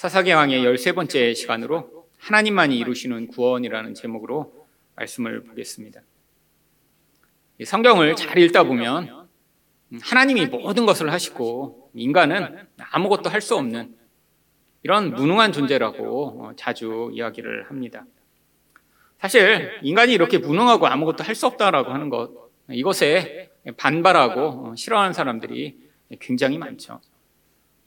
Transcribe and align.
사사계왕의 0.00 0.64
13번째 0.64 1.34
시간으로 1.34 2.06
하나님만이 2.16 2.78
이루시는 2.78 3.26
구원이라는 3.26 3.92
제목으로 3.92 4.66
말씀을 4.96 5.44
보겠습니다. 5.44 6.00
성경을 7.62 8.16
잘 8.16 8.38
읽다 8.38 8.62
보면 8.64 9.28
하나님이 10.00 10.46
모든 10.46 10.86
것을 10.86 11.12
하시고 11.12 11.90
인간은 11.92 12.66
아무것도 12.78 13.28
할 13.28 13.42
수 13.42 13.56
없는 13.56 13.94
이런 14.84 15.12
무능한 15.12 15.52
존재라고 15.52 16.54
자주 16.56 17.10
이야기를 17.12 17.68
합니다. 17.68 18.06
사실 19.18 19.70
인간이 19.82 20.14
이렇게 20.14 20.38
무능하고 20.38 20.86
아무것도 20.86 21.24
할 21.24 21.34
수 21.34 21.46
없다라고 21.46 21.92
하는 21.92 22.08
것 22.08 22.30
이것에 22.70 23.50
반발하고 23.76 24.76
싫어하는 24.76 25.12
사람들이 25.12 25.76
굉장히 26.20 26.56
많죠. 26.56 27.02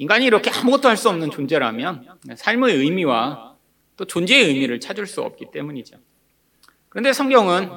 인간이 0.04 0.26
이렇게 0.26 0.52
아무것도 0.52 0.90
할 0.90 0.98
수 0.98 1.08
없는 1.08 1.32
존재라면 1.32 2.06
삶의 2.36 2.76
의미와 2.76 3.56
또 3.96 4.04
존재의 4.04 4.50
의미를 4.50 4.82
찾을 4.82 5.08
수 5.08 5.22
없기 5.22 5.46
때문이죠. 5.54 5.96
그런데 6.90 7.14
성경은 7.14 7.70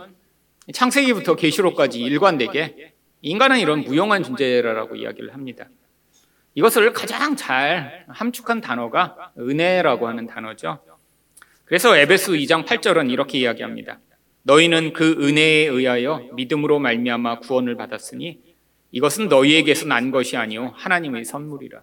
창세기부터 0.73 1.37
계시록까지 1.37 2.01
일관되게 2.01 2.95
인간은 3.23 3.61
이런 3.61 3.83
무용한 3.83 4.25
존재라고 4.25 4.97
이야기를 4.97 5.35
합니다. 5.35 5.69
이것을 6.57 6.93
가장 6.93 7.37
잘 7.37 8.05
함축한 8.09 8.61
단어가 8.61 9.31
은혜라고 9.39 10.09
하는 10.09 10.27
단어죠. 10.27 10.81
그래서 11.65 11.97
에베소 11.97 12.33
2장 12.33 12.67
8절은 12.67 13.09
이렇게 13.09 13.39
이야기합니다. 13.39 14.01
너희는 14.43 14.93
그 14.95 15.13
은혜에 15.21 15.67
의하여 15.67 16.29
믿음으로 16.35 16.81
말미암아 16.81 17.39
구원을 17.41 17.77
받았으니 17.77 18.41
이것은 18.91 19.29
너희에게서 19.29 19.87
난 19.87 20.11
것이 20.11 20.37
아니요 20.37 20.73
하나님의 20.75 21.25
선물이라. 21.25 21.83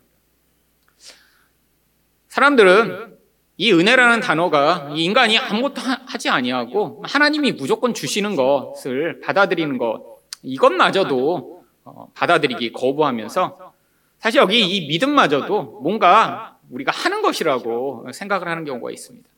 사람들은 2.33 3.15
이 3.57 3.71
은혜라는 3.71 4.19
단어가 4.19 4.89
인간이 4.95 5.37
아무것도 5.37 5.81
하지 6.07 6.29
아니하고 6.29 7.03
하나님이 7.05 7.51
무조건 7.51 7.93
주시는 7.93 8.35
것을 8.35 9.19
받아들이는 9.19 9.77
것 9.77 10.17
이것마저도 10.41 11.63
어, 11.83 12.07
받아들이기 12.15 12.71
거부하면서 12.73 13.73
사실 14.17 14.41
여기 14.41 14.65
이 14.65 14.87
믿음마저도 14.87 15.81
뭔가 15.83 16.57
우리가 16.71 16.91
하는 16.91 17.21
것이라고 17.21 18.07
생각을 18.11 18.47
하는 18.47 18.65
경우가 18.65 18.89
있습니다. 18.89 19.29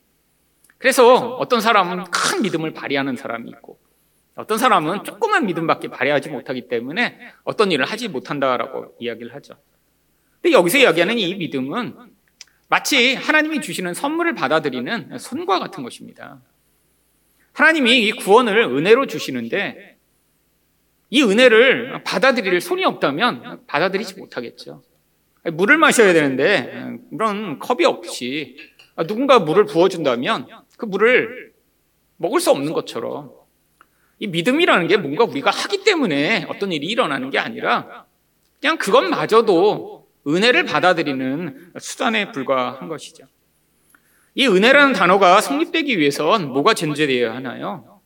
그래서 0.78 1.34
어떤 1.36 1.60
사람은 1.60 2.04
큰 2.04 2.40
믿음을 2.40 2.72
발휘하는 2.72 3.16
사람이 3.16 3.50
있고 3.50 3.78
어떤 4.36 4.56
사람은 4.56 5.04
조그만 5.04 5.44
믿음밖에 5.44 5.88
발휘하지 5.88 6.30
못하기 6.30 6.68
때문에 6.68 7.18
어떤 7.44 7.72
일을 7.72 7.84
하지 7.84 8.08
못한다라고 8.08 8.94
이야기를 9.00 9.34
하죠. 9.34 9.52
근데 10.40 10.56
여기서 10.56 10.78
이야기하는 10.78 11.18
이 11.18 11.34
믿음은 11.34 12.15
마치 12.68 13.14
하나님이 13.14 13.60
주시는 13.60 13.94
선물을 13.94 14.34
받아들이는 14.34 15.18
손과 15.18 15.58
같은 15.58 15.82
것입니다. 15.82 16.40
하나님이 17.52 18.06
이 18.06 18.12
구원을 18.12 18.58
은혜로 18.58 19.06
주시는데 19.06 19.96
이 21.10 21.22
은혜를 21.22 22.02
받아들일 22.02 22.60
손이 22.60 22.84
없다면 22.84 23.66
받아들이지 23.66 24.18
못하겠죠. 24.18 24.82
물을 25.52 25.78
마셔야 25.78 26.12
되는데 26.12 26.98
그런 27.10 27.58
컵이 27.60 27.84
없이 27.84 28.56
누군가 29.06 29.38
물을 29.38 29.64
부어준다면 29.64 30.48
그 30.76 30.86
물을 30.86 31.52
먹을 32.16 32.40
수 32.40 32.50
없는 32.50 32.72
것처럼 32.72 33.30
이 34.18 34.26
믿음이라는 34.26 34.88
게 34.88 34.96
뭔가 34.96 35.24
우리가 35.24 35.50
하기 35.50 35.84
때문에 35.84 36.46
어떤 36.48 36.72
일이 36.72 36.86
일어나는 36.86 37.30
게 37.30 37.38
아니라 37.38 38.06
그냥 38.60 38.76
그것마저도 38.78 39.95
은혜를 40.26 40.64
받아들이는 40.64 41.72
수단에 41.78 42.32
불과한 42.32 42.88
것이죠. 42.88 43.26
이 44.34 44.46
은혜라는 44.46 44.92
단어가 44.92 45.40
성립되기 45.40 45.98
위해선 45.98 46.48
뭐가 46.48 46.74
전제되어야 46.74 47.34
하나요? 47.34 48.00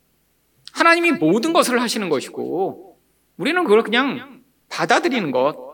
하나님이 0.72 1.12
모든 1.12 1.52
것을 1.52 1.80
하시는 1.80 2.08
것이고 2.08 2.98
우리는 3.36 3.64
그걸 3.64 3.82
그냥 3.82 4.42
받아들이는 4.68 5.30
것. 5.32 5.70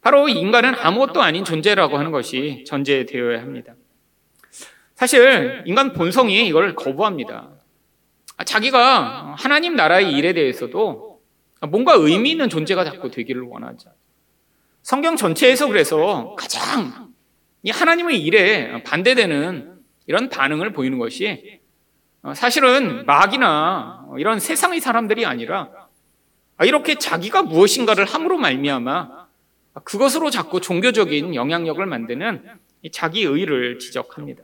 바로 0.00 0.28
인간은 0.28 0.74
아무것도 0.76 1.20
아닌 1.20 1.44
존재라고 1.44 1.98
하는 1.98 2.10
것이 2.10 2.64
전제되어야 2.66 3.40
합니다. 3.40 3.74
사실 4.94 5.62
인간 5.66 5.92
본성이 5.92 6.46
이걸 6.46 6.74
거부합니다. 6.74 7.50
자기가 8.44 9.34
하나님 9.36 9.74
나라의 9.74 10.12
일에 10.12 10.32
대해서도 10.32 11.20
뭔가 11.68 11.94
의미 11.94 12.30
있는 12.30 12.48
존재가 12.48 12.84
자꾸 12.84 13.10
되기를 13.10 13.42
원하죠. 13.42 13.90
성경 14.82 15.16
전체에서 15.16 15.68
그래서 15.68 16.34
가장 16.38 17.12
이 17.62 17.70
하나님의 17.70 18.22
일에 18.22 18.82
반대되는 18.82 19.78
이런 20.06 20.28
반응을 20.28 20.72
보이는 20.72 20.98
것이 20.98 21.60
어, 22.22 22.34
사실은 22.34 23.06
마귀나 23.06 24.08
이런 24.18 24.40
세상의 24.40 24.80
사람들이 24.80 25.24
아니라 25.24 25.70
이렇게 26.62 26.96
자기가 26.96 27.42
무엇인가를 27.42 28.04
함으로 28.04 28.36
말미암아 28.36 29.26
그것으로 29.84 30.30
자꾸 30.30 30.60
종교적인 30.60 31.34
영향력을 31.34 31.84
만드는 31.84 32.44
자기 32.92 33.22
의를 33.22 33.78
지적합니다. 33.78 34.42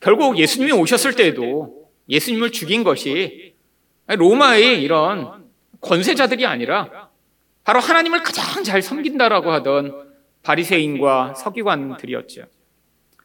결국 0.00 0.38
예수님이 0.38 0.72
오셨을 0.72 1.14
때에도 1.16 1.88
예수님을 2.08 2.52
죽인 2.52 2.84
것이 2.84 3.54
로마의 4.06 4.82
이런 4.82 5.44
권세자들이 5.80 6.46
아니라 6.46 7.03
바로 7.64 7.80
하나님을 7.80 8.22
가장 8.22 8.62
잘 8.62 8.82
섬긴다라고 8.82 9.50
하던 9.52 10.12
바리새인과 10.42 11.34
서기관들이었죠. 11.34 12.44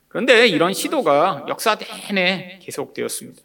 그런데 0.07 0.47
이런 0.47 0.73
시도가 0.73 1.45
역사 1.50 1.75
내내 1.75 2.59
계속되었습니다. 2.61 3.41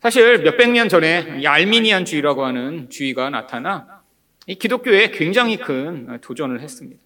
사실 0.00 0.38
몇백 0.38 0.70
년 0.70 0.88
전에 0.88 1.38
이 1.40 1.46
알미니안 1.46 2.04
주의라고 2.04 2.44
하는 2.44 2.90
주의가 2.90 3.30
나타나 3.30 4.02
이 4.46 4.56
기독교에 4.56 5.10
굉장히 5.12 5.58
큰 5.58 6.18
도전을 6.20 6.60
했습니다. 6.60 7.00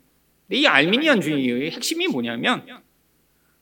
이 0.50 0.66
알미니안 0.66 1.20
주의의 1.20 1.72
핵심이 1.72 2.06
뭐냐면 2.06 2.64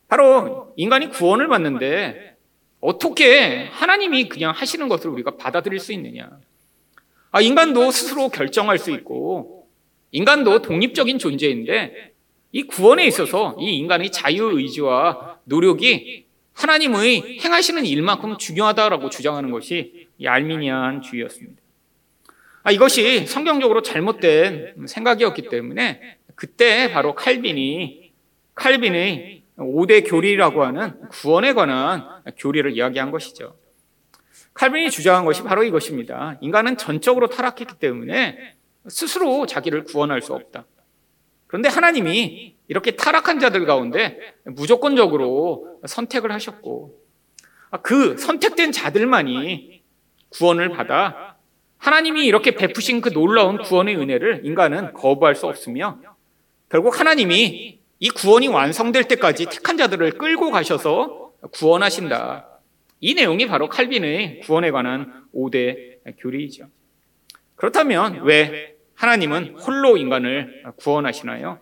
바로 0.06 0.72
인간이 0.76 1.08
구원을 1.08 1.48
받는데 1.48 2.36
어떻게 2.80 3.64
하나님이 3.72 4.28
그냥 4.28 4.52
하시는 4.52 4.86
것을 4.86 5.10
우리가 5.10 5.36
받아들일 5.36 5.80
수 5.80 5.92
있느냐. 5.94 6.30
아, 7.34 7.40
인간도 7.40 7.90
스스로 7.90 8.28
결정할 8.28 8.78
수 8.78 8.92
있고 8.92 9.66
인간도 10.12 10.62
독립적인 10.62 11.18
존재인데 11.18 12.12
이 12.52 12.62
구원에 12.62 13.04
있어서 13.08 13.56
이 13.58 13.76
인간의 13.78 14.12
자유의지와 14.12 15.40
노력이 15.42 16.26
하나님의 16.52 17.40
행하시는 17.40 17.84
일만큼 17.86 18.38
중요하다라고 18.38 19.10
주장하는 19.10 19.50
것이 19.50 20.06
이 20.16 20.28
알미니안 20.28 21.02
주의였습니다. 21.02 21.60
아, 22.62 22.70
이것이 22.70 23.26
성경적으로 23.26 23.82
잘못된 23.82 24.86
생각이었기 24.86 25.48
때문에 25.48 26.18
그때 26.36 26.92
바로 26.92 27.16
칼빈이 27.16 28.12
칼빈의 28.54 29.42
5대 29.58 30.08
교리라고 30.08 30.62
하는 30.62 31.00
구원에 31.08 31.52
관한 31.52 32.22
교리를 32.38 32.76
이야기한 32.76 33.10
것이죠. 33.10 33.56
칼빈이 34.54 34.90
주장한 34.90 35.24
것이 35.24 35.42
바로 35.42 35.64
이것입니다. 35.64 36.38
인간은 36.40 36.76
전적으로 36.76 37.28
타락했기 37.28 37.78
때문에 37.78 38.54
스스로 38.88 39.46
자기를 39.46 39.84
구원할 39.84 40.22
수 40.22 40.32
없다. 40.32 40.64
그런데 41.46 41.68
하나님이 41.68 42.56
이렇게 42.68 42.92
타락한 42.92 43.40
자들 43.40 43.66
가운데 43.66 44.18
무조건적으로 44.44 45.80
선택을 45.86 46.32
하셨고 46.32 46.98
그 47.82 48.16
선택된 48.16 48.72
자들만이 48.72 49.82
구원을 50.30 50.70
받아 50.70 51.36
하나님이 51.78 52.24
이렇게 52.24 52.52
베푸신 52.52 53.00
그 53.00 53.12
놀라운 53.12 53.58
구원의 53.58 53.96
은혜를 53.96 54.42
인간은 54.44 54.94
거부할 54.94 55.34
수 55.34 55.46
없으며 55.46 55.98
결국 56.68 56.98
하나님이 56.98 57.80
이 57.98 58.10
구원이 58.10 58.48
완성될 58.48 59.04
때까지 59.04 59.46
택한 59.46 59.76
자들을 59.76 60.12
끌고 60.12 60.50
가셔서 60.50 61.32
구원하신다. 61.52 62.53
이 63.04 63.12
내용이 63.12 63.46
바로 63.46 63.68
칼빈의 63.68 64.40
구원에 64.40 64.70
관한 64.70 65.26
5대 65.34 65.98
교리이죠. 66.20 66.70
그렇다면 67.54 68.22
왜 68.22 68.76
하나님은 68.94 69.56
홀로 69.58 69.98
인간을 69.98 70.62
구원하시나요? 70.76 71.60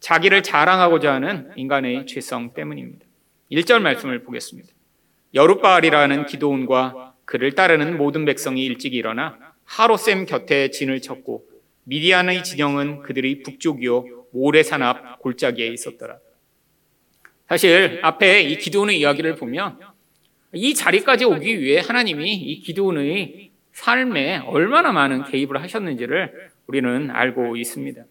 자기를 0.00 0.42
자랑하고자 0.42 1.14
하는 1.14 1.50
인간의 1.56 2.04
죄성 2.06 2.52
때문입니다. 2.52 3.06
1절 3.52 3.80
말씀을 3.80 4.22
보겠습니다. 4.22 4.68
여룻바알이라는 5.32 6.26
기도원과 6.26 7.14
그를 7.24 7.52
따르는 7.52 7.96
모든 7.96 8.26
백성이 8.26 8.66
일찍 8.66 8.92
일어나 8.92 9.38
하로셈 9.64 10.26
곁에 10.26 10.68
진을 10.68 11.00
쳤고 11.00 11.46
미디안의 11.84 12.44
진영은 12.44 13.00
그들의 13.00 13.44
북쪽이요 13.44 14.26
모래산 14.30 14.82
앞 14.82 15.20
골짜기에 15.20 15.68
있었더라. 15.68 16.18
사실 17.48 17.98
앞에 18.02 18.42
이 18.42 18.58
기도원의 18.58 19.00
이야기를 19.00 19.36
보면 19.36 19.95
이 20.52 20.74
자리까지 20.74 21.24
오기 21.24 21.60
위해 21.60 21.80
하나님이 21.80 22.34
이 22.34 22.60
기도원의 22.60 23.50
삶에 23.72 24.38
얼마나 24.46 24.92
많은 24.92 25.24
개입을 25.24 25.60
하셨는지를 25.62 26.50
우리는 26.66 27.10
알고 27.10 27.56
있습니다. 27.56 28.02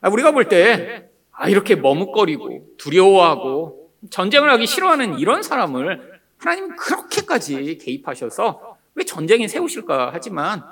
아, 0.00 0.08
우리가 0.08 0.32
볼 0.32 0.48
때 0.48 1.08
아, 1.32 1.48
이렇게 1.48 1.74
머뭇거리고 1.76 2.74
두려워하고 2.78 3.90
전쟁을 4.10 4.50
하기 4.52 4.66
싫어하는 4.66 5.18
이런 5.18 5.42
사람을 5.42 6.20
하나님 6.38 6.74
그렇게까지 6.76 7.78
개입하셔서 7.78 8.76
왜 8.94 9.04
전쟁에 9.04 9.46
세우실까 9.48 10.10
하지만 10.12 10.62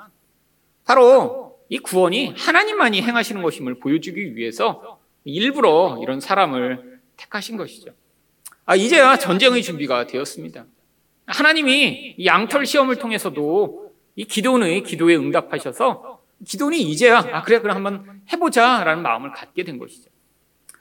바로 0.85 1.59
이 1.69 1.79
구원이 1.79 2.33
하나님만이 2.37 3.01
행하시는 3.01 3.41
것임을 3.41 3.75
보여주기 3.79 4.35
위해서 4.35 4.99
일부러 5.23 5.99
이런 6.01 6.19
사람을 6.19 6.99
택하신 7.17 7.55
것이죠. 7.57 7.91
아, 8.65 8.75
이제야 8.75 9.17
전쟁의 9.17 9.63
준비가 9.63 10.05
되었습니다. 10.07 10.65
하나님이 11.25 12.15
양털 12.23 12.65
시험을 12.65 12.97
통해서도 12.97 13.91
이 14.15 14.25
기도원의 14.25 14.83
기도에 14.83 15.15
응답하셔서 15.15 16.21
기도원이 16.45 16.81
이제야 16.81 17.19
아 17.19 17.43
그래 17.43 17.59
그래 17.59 17.73
한번 17.73 18.21
해보자라는 18.31 19.03
마음을 19.03 19.31
갖게 19.31 19.63
된 19.63 19.77
것이죠. 19.77 20.09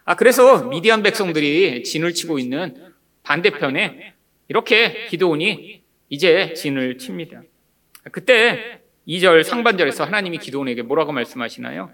아 0.04 0.16
그래서 0.16 0.64
미디안 0.64 1.02
백성들이 1.02 1.84
진을 1.84 2.14
치고 2.14 2.38
있는 2.38 2.92
반대편에 3.22 4.14
이렇게 4.48 5.06
기도원이 5.06 5.82
이제 6.08 6.54
진을 6.54 6.98
칩니다. 6.98 7.42
그때 8.10 8.80
2절 9.06 9.44
상반절에서 9.44 10.04
하나님이 10.04 10.38
기도원에게 10.38 10.82
뭐라고 10.82 11.12
말씀하시나요? 11.12 11.90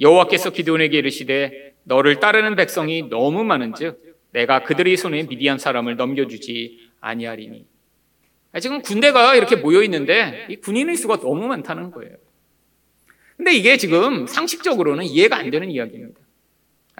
여호와께서 0.00 0.50
기도원에게 0.50 0.98
이르시되 0.98 1.74
너를 1.84 2.20
따르는 2.20 2.56
백성이 2.56 3.08
너무 3.08 3.44
많은즉 3.44 4.05
내가 4.32 4.62
그들의 4.62 4.96
손에 4.96 5.24
미디안 5.24 5.58
사람을 5.58 5.96
넘겨주지 5.96 6.90
아니하리니. 7.00 7.66
지금 8.60 8.80
군대가 8.82 9.34
이렇게 9.34 9.56
모여 9.56 9.82
있는데 9.82 10.46
이 10.48 10.56
군인의 10.56 10.96
수가 10.96 11.20
너무 11.20 11.46
많다는 11.46 11.90
거예요. 11.90 12.16
근데 13.36 13.52
이게 13.52 13.76
지금 13.76 14.26
상식적으로는 14.26 15.04
이해가 15.04 15.36
안 15.36 15.50
되는 15.50 15.70
이야기입니다. 15.70 16.20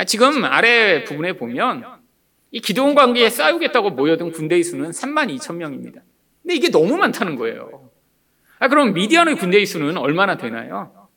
지금 0.06 0.44
아래 0.44 1.04
부분에 1.04 1.32
보면 1.32 1.84
이 2.50 2.60
기도원 2.60 2.94
관계에 2.94 3.30
싸우겠다고 3.30 3.90
모여든 3.90 4.32
군대의 4.32 4.62
수는 4.62 4.90
3만 4.90 5.34
2천 5.36 5.56
명입니다. 5.56 6.02
근데 6.42 6.54
이게 6.54 6.70
너무 6.70 6.96
많다는 6.96 7.36
거예요. 7.36 7.90
아, 8.58 8.68
그럼 8.68 8.92
미디안의 8.92 9.36
군대의 9.36 9.66
수는 9.66 9.96
얼마나 9.96 10.36
되나요? 10.36 11.08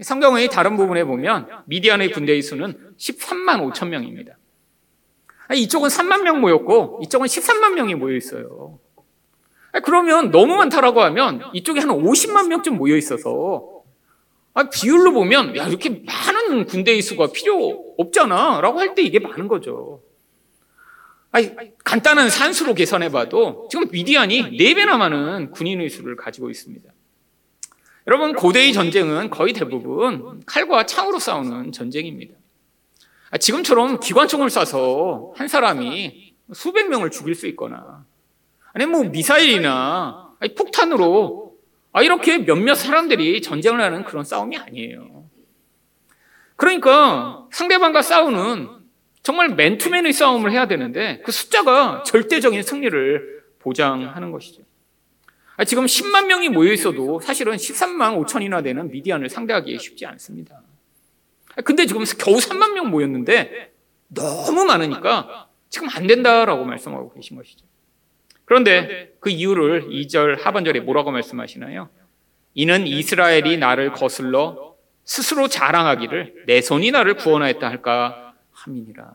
성경의 0.00 0.48
다른 0.48 0.76
부분에 0.76 1.04
보면 1.04 1.48
미디안의 1.66 2.12
군대의 2.12 2.40
수는 2.42 2.94
13만 2.96 3.72
5천 3.72 3.88
명입니다. 3.88 4.37
이쪽은 5.54 5.88
3만 5.88 6.22
명 6.22 6.40
모였고 6.40 7.00
이쪽은 7.04 7.26
13만 7.26 7.74
명이 7.74 7.94
모여 7.94 8.16
있어요. 8.16 8.78
그러면 9.84 10.30
너무 10.30 10.56
많다라고 10.56 11.00
하면 11.02 11.42
이쪽에 11.52 11.80
한 11.80 11.88
50만 11.90 12.48
명쯤 12.48 12.76
모여 12.76 12.96
있어서 12.96 13.82
비율로 14.72 15.12
보면 15.12 15.56
야 15.56 15.68
이렇게 15.68 16.02
많은 16.04 16.66
군대의 16.66 17.00
수가 17.00 17.28
필요 17.32 17.94
없잖아라고 17.96 18.80
할 18.80 18.94
때 18.94 19.02
이게 19.02 19.18
많은 19.20 19.46
거죠. 19.48 20.02
아니, 21.30 21.52
간단한 21.84 22.30
산수로 22.30 22.74
계산해봐도 22.74 23.68
지금 23.70 23.88
미디안이 23.90 24.58
4배나 24.58 24.96
많은 24.96 25.50
군인의 25.50 25.90
수를 25.90 26.16
가지고 26.16 26.50
있습니다. 26.50 26.90
여러분 28.06 28.32
고대의 28.32 28.72
전쟁은 28.72 29.28
거의 29.28 29.52
대부분 29.52 30.42
칼과 30.46 30.86
창으로 30.86 31.18
싸우는 31.18 31.72
전쟁입니다. 31.72 32.34
아, 33.30 33.38
지금처럼 33.38 34.00
기관총을 34.00 34.48
쏴서 34.48 35.34
한 35.36 35.48
사람이 35.48 36.34
수백 36.52 36.88
명을 36.88 37.10
죽일 37.10 37.34
수 37.34 37.46
있거나 37.48 38.06
아니 38.72 38.86
뭐 38.86 39.04
미사일이나 39.04 40.34
폭탄으로 40.56 41.56
아, 41.92 42.02
이렇게 42.02 42.38
몇몇 42.38 42.74
사람들이 42.74 43.42
전쟁을 43.42 43.80
하는 43.80 44.04
그런 44.04 44.24
싸움이 44.24 44.56
아니에요. 44.56 45.28
그러니까 46.56 47.46
상대방과 47.52 48.02
싸우는 48.02 48.68
정말 49.22 49.50
맨투맨의 49.50 50.12
싸움을 50.12 50.52
해야 50.52 50.66
되는데 50.66 51.20
그 51.24 51.32
숫자가 51.32 52.02
절대적인 52.04 52.62
승리를 52.62 53.42
보장하는 53.58 54.30
것이죠. 54.30 54.62
아, 55.56 55.64
지금 55.64 55.86
10만 55.86 56.26
명이 56.26 56.50
모여 56.50 56.72
있어도 56.72 57.20
사실은 57.20 57.56
13만 57.56 58.24
5천이나 58.24 58.62
되는 58.62 58.90
미디안을 58.90 59.28
상대하기 59.28 59.78
쉽지 59.78 60.06
않습니다. 60.06 60.62
근데 61.64 61.86
지금 61.86 62.04
겨우 62.18 62.36
3만 62.36 62.72
명 62.74 62.90
모였는데 62.90 63.72
너무 64.08 64.64
많으니까 64.64 65.48
지금 65.68 65.88
안 65.90 66.06
된다라고 66.06 66.64
말씀하고 66.64 67.12
계신 67.12 67.36
것이죠. 67.36 67.66
그런데 68.44 69.14
그 69.20 69.28
이유를 69.28 69.88
2절 69.88 70.40
하반절에 70.40 70.80
뭐라고 70.80 71.10
말씀하시나요? 71.10 71.90
이는 72.54 72.86
이스라엘이 72.86 73.58
나를 73.58 73.92
거슬러 73.92 74.74
스스로 75.04 75.48
자랑하기를 75.48 76.44
내 76.46 76.60
손이 76.60 76.90
나를 76.90 77.14
구원하였다 77.14 77.66
할까 77.68 78.34
함이니라. 78.52 79.14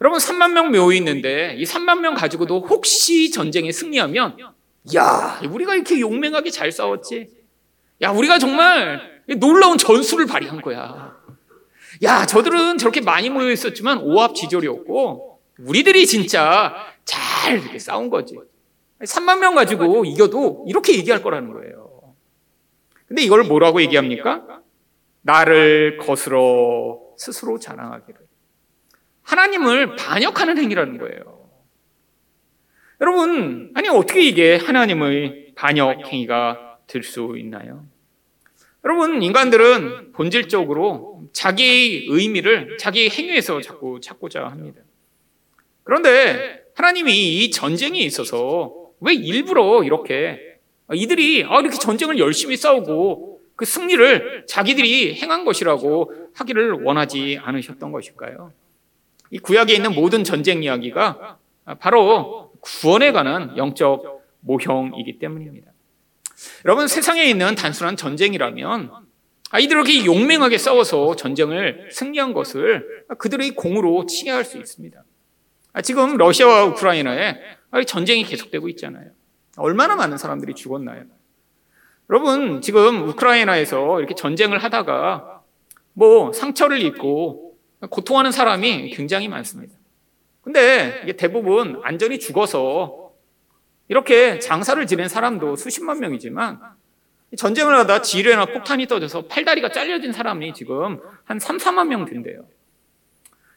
여러분 0.00 0.18
3만 0.18 0.52
명 0.52 0.70
모여 0.70 0.92
있는데 0.96 1.54
이 1.56 1.64
3만 1.64 2.00
명 2.00 2.14
가지고도 2.14 2.60
혹시 2.60 3.30
전쟁에 3.30 3.72
승리하면 3.72 4.36
야 4.94 5.40
우리가 5.48 5.74
이렇게 5.74 6.00
용맹하게 6.00 6.50
잘 6.50 6.70
싸웠지. 6.70 7.28
야 8.02 8.10
우리가 8.10 8.38
정말 8.38 9.15
놀라운 9.34 9.76
전술을 9.78 10.26
발휘한 10.26 10.60
거야. 10.60 11.16
야, 12.02 12.26
저들은 12.26 12.78
저렇게 12.78 13.00
많이 13.00 13.30
모여 13.30 13.50
있었지만 13.50 13.98
오합지졸이었고 13.98 15.40
우리들이 15.60 16.06
진짜 16.06 16.74
잘 17.04 17.58
이렇게 17.58 17.78
싸운 17.78 18.10
거지. 18.10 18.38
3만 19.00 19.40
명 19.40 19.54
가지고 19.54 20.04
이겨도 20.04 20.66
이렇게 20.68 20.94
얘기할 20.96 21.22
거라는 21.22 21.52
거예요. 21.52 22.14
근데 23.06 23.22
이걸 23.22 23.44
뭐라고 23.44 23.80
얘기합니까? 23.82 24.60
나를 25.22 25.98
거스러 25.98 26.98
스스로 27.16 27.58
자랑하기를. 27.58 28.20
하나님을 29.22 29.96
반역하는 29.96 30.58
행위라는 30.58 30.98
거예요. 30.98 31.48
여러분, 33.00 33.72
아니, 33.74 33.88
어떻게 33.88 34.22
이게 34.22 34.56
하나님의 34.56 35.52
반역 35.56 36.06
행위가 36.06 36.78
될 36.86 37.02
수 37.02 37.34
있나요? 37.36 37.84
여러분, 38.86 39.20
인간들은 39.20 40.12
본질적으로 40.12 41.24
자기 41.32 42.06
의미를 42.08 42.76
자기 42.78 43.10
행위에서 43.10 43.60
자꾸 43.60 44.00
찾고자 44.00 44.46
합니다. 44.46 44.80
그런데 45.82 46.62
하나님이 46.76 47.38
이 47.38 47.50
전쟁에 47.50 47.98
있어서 47.98 48.72
왜 49.00 49.12
일부러 49.12 49.82
이렇게 49.82 50.58
이들이 50.92 51.44
아, 51.48 51.58
이렇게 51.58 51.76
전쟁을 51.76 52.20
열심히 52.20 52.56
싸우고 52.56 53.40
그 53.56 53.64
승리를 53.64 54.44
자기들이 54.46 55.16
행한 55.16 55.44
것이라고 55.44 56.30
하기를 56.34 56.84
원하지 56.84 57.40
않으셨던 57.42 57.90
것일까요? 57.90 58.52
이 59.32 59.38
구약에 59.38 59.74
있는 59.74 59.96
모든 59.96 60.22
전쟁 60.22 60.62
이야기가 60.62 61.38
바로 61.80 62.52
구원에 62.60 63.10
관한 63.10 63.56
영적 63.56 64.22
모형이기 64.42 65.18
때문입니다. 65.18 65.72
여러분 66.64 66.88
세상에 66.88 67.24
있는 67.24 67.54
단순한 67.54 67.96
전쟁이라면 67.96 68.90
아이들 69.50 69.76
이렇게 69.76 70.04
용맹하게 70.04 70.58
싸워서 70.58 71.16
전쟁을 71.16 71.88
승리한 71.92 72.32
것을 72.32 73.04
그들의 73.18 73.52
공으로 73.52 74.06
칭해할 74.06 74.44
수 74.44 74.58
있습니다. 74.58 75.02
아, 75.72 75.82
지금 75.82 76.16
러시아와 76.16 76.64
우크라이나에 76.64 77.36
전쟁이 77.86 78.24
계속되고 78.24 78.68
있잖아요. 78.70 79.10
얼마나 79.56 79.94
많은 79.94 80.18
사람들이 80.18 80.54
죽었나요? 80.54 81.04
여러분 82.10 82.60
지금 82.60 83.08
우크라이나에서 83.08 83.98
이렇게 83.98 84.14
전쟁을 84.14 84.58
하다가 84.58 85.42
뭐 85.92 86.32
상처를 86.32 86.80
입고 86.82 87.56
고통하는 87.90 88.32
사람이 88.32 88.90
굉장히 88.90 89.28
많습니다. 89.28 89.74
근데 90.42 91.14
대부분 91.16 91.80
안전히 91.82 92.18
죽어서 92.18 93.05
이렇게 93.88 94.38
장사를 94.38 94.84
지낸 94.86 95.08
사람도 95.08 95.56
수십만 95.56 96.00
명이지만 96.00 96.60
전쟁을 97.36 97.74
하다 97.76 98.02
지뢰나 98.02 98.46
폭탄이 98.46 98.86
떠져서 98.86 99.26
팔다리가 99.26 99.70
잘려진 99.70 100.12
사람이 100.12 100.54
지금 100.54 101.00
한 101.24 101.38
3, 101.38 101.58
4만 101.58 101.88
명 101.88 102.04
된대요. 102.04 102.46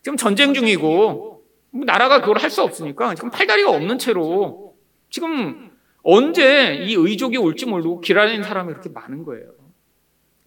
지금 0.04 0.18
전쟁 0.18 0.54
중이고 0.54 1.44
뭐 1.72 1.86
나라가 1.86 2.22
그걸 2.22 2.38
할 2.40 2.50
수 2.50 2.64
없으니까 2.64 3.16
지금 3.16 3.30
팔다리가 3.30 3.70
없는 3.70 4.00
채로 4.00 4.76
지금 5.10 5.72
언제 6.02 6.76
이 6.76 6.94
의족이 6.96 7.38
올지 7.38 7.66
모르고 7.66 8.02
기다리는 8.02 8.44
사람이 8.44 8.70
그렇게 8.72 8.90
많은 8.90 9.24
거예요. 9.24 9.52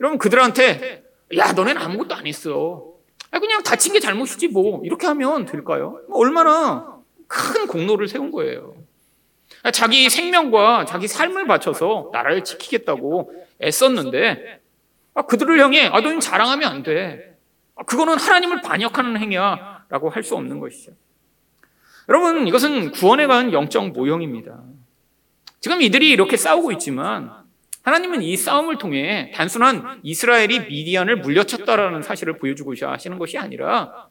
여러분 0.01 0.19
그들한테 0.19 1.05
야 1.37 1.53
너네는 1.53 1.81
아무것도 1.81 2.15
안 2.15 2.27
했어. 2.27 2.89
그냥 3.31 3.62
다친 3.62 3.93
게 3.93 4.01
잘못이지 4.01 4.49
뭐 4.49 4.83
이렇게 4.85 5.07
하면 5.07 5.47
될까요? 5.47 6.01
뭐 6.09 6.19
얼마나 6.19 6.99
큰 7.29 7.67
공로를 7.67 8.09
세운 8.09 8.31
거예요. 8.31 8.75
자기 9.71 10.11
생명과 10.11 10.87
자기 10.87 11.07
삶을 11.07 11.47
바쳐서 11.47 12.11
나라를 12.12 12.42
지키겠다고 12.42 13.33
애썼는데 13.62 14.61
아, 15.14 15.23
그들을 15.23 15.61
향해 15.61 15.87
아, 15.87 16.00
너는 16.00 16.21
자랑하면 16.21 16.69
안 16.69 16.83
돼. 16.83 17.37
아, 17.76 17.85
그거는 17.85 18.19
하나님을 18.19 18.62
반역하는 18.62 19.19
행위야. 19.19 19.85
라고 19.88 20.09
할 20.09 20.23
수 20.23 20.35
없는 20.37 20.59
것이죠. 20.59 20.92
여러분, 22.09 22.49
이것은 22.49 22.92
구원에 22.92 23.26
관한 23.26 23.52
영적 23.52 23.90
모형입니다. 23.90 24.62
지금 25.61 25.83
이들이 25.83 26.11
이렇게 26.11 26.37
싸우고 26.38 26.73
있지만 26.73 27.31
하나님은 27.83 28.23
이 28.23 28.37
싸움을 28.37 28.78
통해 28.78 29.31
단순한 29.35 30.00
이스라엘이 30.02 30.61
미디안을 30.61 31.16
물려쳤다라는 31.16 32.02
사실을 32.02 32.38
보여주고 32.38 32.75
하시는 32.81 33.19
것이 33.19 33.37
아니라 33.37 34.09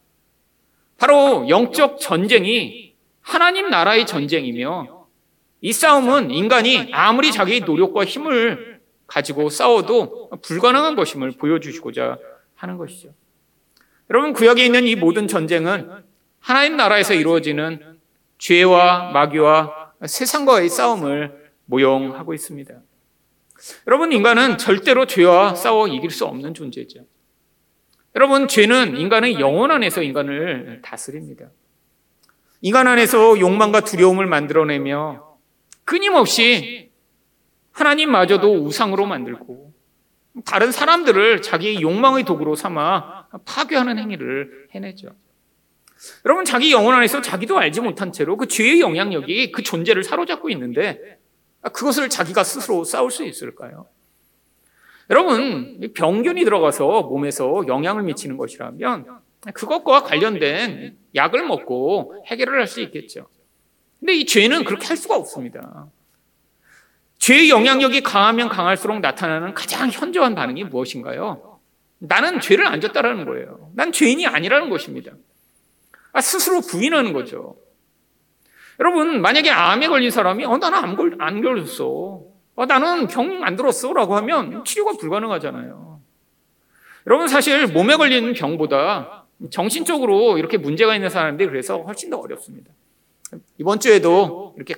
바로 0.97 1.49
영적 1.49 1.99
전쟁이 1.99 2.93
하나님 3.21 3.69
나라의 3.69 4.05
전쟁이며 4.05 5.00
이 5.61 5.71
싸움은 5.71 6.31
인간이 6.31 6.89
아무리 6.91 7.31
자기 7.31 7.61
노력과 7.61 8.03
힘을 8.03 8.81
가지고 9.05 9.49
싸워도 9.49 10.31
불가능한 10.41 10.95
것임을 10.95 11.31
보여주시고자 11.33 12.17
하는 12.55 12.77
것이죠. 12.77 13.13
여러분, 14.09 14.33
구약에 14.33 14.65
있는 14.65 14.87
이 14.87 14.95
모든 14.95 15.27
전쟁은 15.27 15.89
하나님 16.39 16.77
나라에서 16.77 17.13
이루어지는 17.13 17.99
죄와 18.39 19.11
마귀와 19.11 19.91
세상과의 20.05 20.69
싸움을 20.69 21.51
모형하고 21.65 22.33
있습니다. 22.33 22.73
여러분, 23.87 24.11
인간은 24.11 24.57
절대로 24.57 25.05
죄와 25.05 25.53
싸워 25.53 25.87
이길 25.87 26.09
수 26.09 26.25
없는 26.25 26.55
존재죠. 26.55 27.01
여러분, 28.15 28.47
죄는 28.47 28.97
인간의 28.97 29.39
영혼 29.39 29.71
안에서 29.71 30.01
인간을 30.01 30.81
다스립니다. 30.83 31.49
인간 32.61 32.87
안에서 32.87 33.39
욕망과 33.39 33.81
두려움을 33.81 34.25
만들어내며 34.25 35.30
끊임없이 35.85 36.91
하나님마저도 37.71 38.53
우상으로 38.63 39.05
만들고 39.05 39.73
다른 40.45 40.71
사람들을 40.71 41.41
자기의 41.41 41.81
욕망의 41.81 42.23
도구로 42.23 42.55
삼아 42.55 43.27
파괴하는 43.45 43.97
행위를 43.97 44.67
해내죠. 44.71 45.09
여러분, 46.25 46.45
자기 46.45 46.71
영혼 46.71 46.95
안에서 46.95 47.21
자기도 47.21 47.57
알지 47.59 47.81
못한 47.81 48.11
채로 48.11 48.37
그 48.37 48.47
죄의 48.47 48.79
영향력이 48.79 49.51
그 49.51 49.61
존재를 49.61 50.03
사로잡고 50.03 50.49
있는데 50.49 51.19
그것을 51.61 52.09
자기가 52.09 52.43
스스로 52.43 52.83
싸울 52.83 53.11
수 53.11 53.23
있을까요? 53.23 53.87
여러분, 55.09 55.79
병균이 55.93 56.43
들어가서 56.43 57.03
몸에서 57.03 57.65
영향을 57.67 58.03
미치는 58.03 58.37
것이라면 58.37 59.05
그것과 59.53 60.03
관련된 60.03 60.97
약을 61.13 61.45
먹고 61.45 62.23
해결을 62.27 62.59
할 62.59 62.67
수 62.67 62.81
있겠죠. 62.81 63.27
근데 64.01 64.15
이 64.15 64.25
죄는 64.25 64.65
그렇게 64.65 64.87
할 64.87 64.97
수가 64.97 65.15
없습니다. 65.15 65.87
죄의 67.19 67.51
영향력이 67.51 68.01
강하면 68.01 68.49
강할수록 68.49 68.99
나타나는 68.99 69.53
가장 69.53 69.89
현저한 69.91 70.33
반응이 70.33 70.63
무엇인가요? 70.65 71.59
나는 71.99 72.39
죄를 72.41 72.65
안 72.65 72.81
졌다라는 72.81 73.25
거예요. 73.25 73.71
난 73.75 73.91
죄인이 73.91 74.25
아니라는 74.25 74.71
것입니다. 74.71 75.11
아, 76.13 76.19
스스로 76.19 76.61
부인하는 76.61 77.13
거죠. 77.13 77.57
여러분, 78.79 79.21
만약에 79.21 79.51
암에 79.51 79.87
걸린 79.87 80.09
사람이, 80.09 80.43
어, 80.45 80.57
나는 80.57 80.79
암, 80.79 80.95
걸, 80.95 81.15
안 81.19 81.41
걸렸어. 81.41 82.23
어, 82.55 82.65
나는 82.65 83.07
병 83.07 83.43
안 83.43 83.55
들었어. 83.55 83.93
라고 83.93 84.15
하면 84.15 84.65
치료가 84.65 84.93
불가능하잖아요. 84.97 86.01
여러분, 87.05 87.27
사실 87.27 87.67
몸에 87.67 87.97
걸리는 87.97 88.33
병보다 88.33 89.25
정신적으로 89.51 90.39
이렇게 90.39 90.57
문제가 90.57 90.95
있는 90.95 91.09
사람들이 91.09 91.49
그래서 91.49 91.83
훨씬 91.83 92.09
더 92.09 92.17
어렵습니다. 92.17 92.71
이번 93.57 93.79
주에도 93.79 94.53
이렇게 94.57 94.75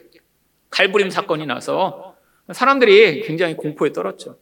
칼부림 0.70 1.10
사건이 1.10 1.46
나서 1.46 2.16
사람들이 2.52 3.22
굉장히 3.22 3.56
공포에 3.56 3.94
떨었죠. 3.94 4.38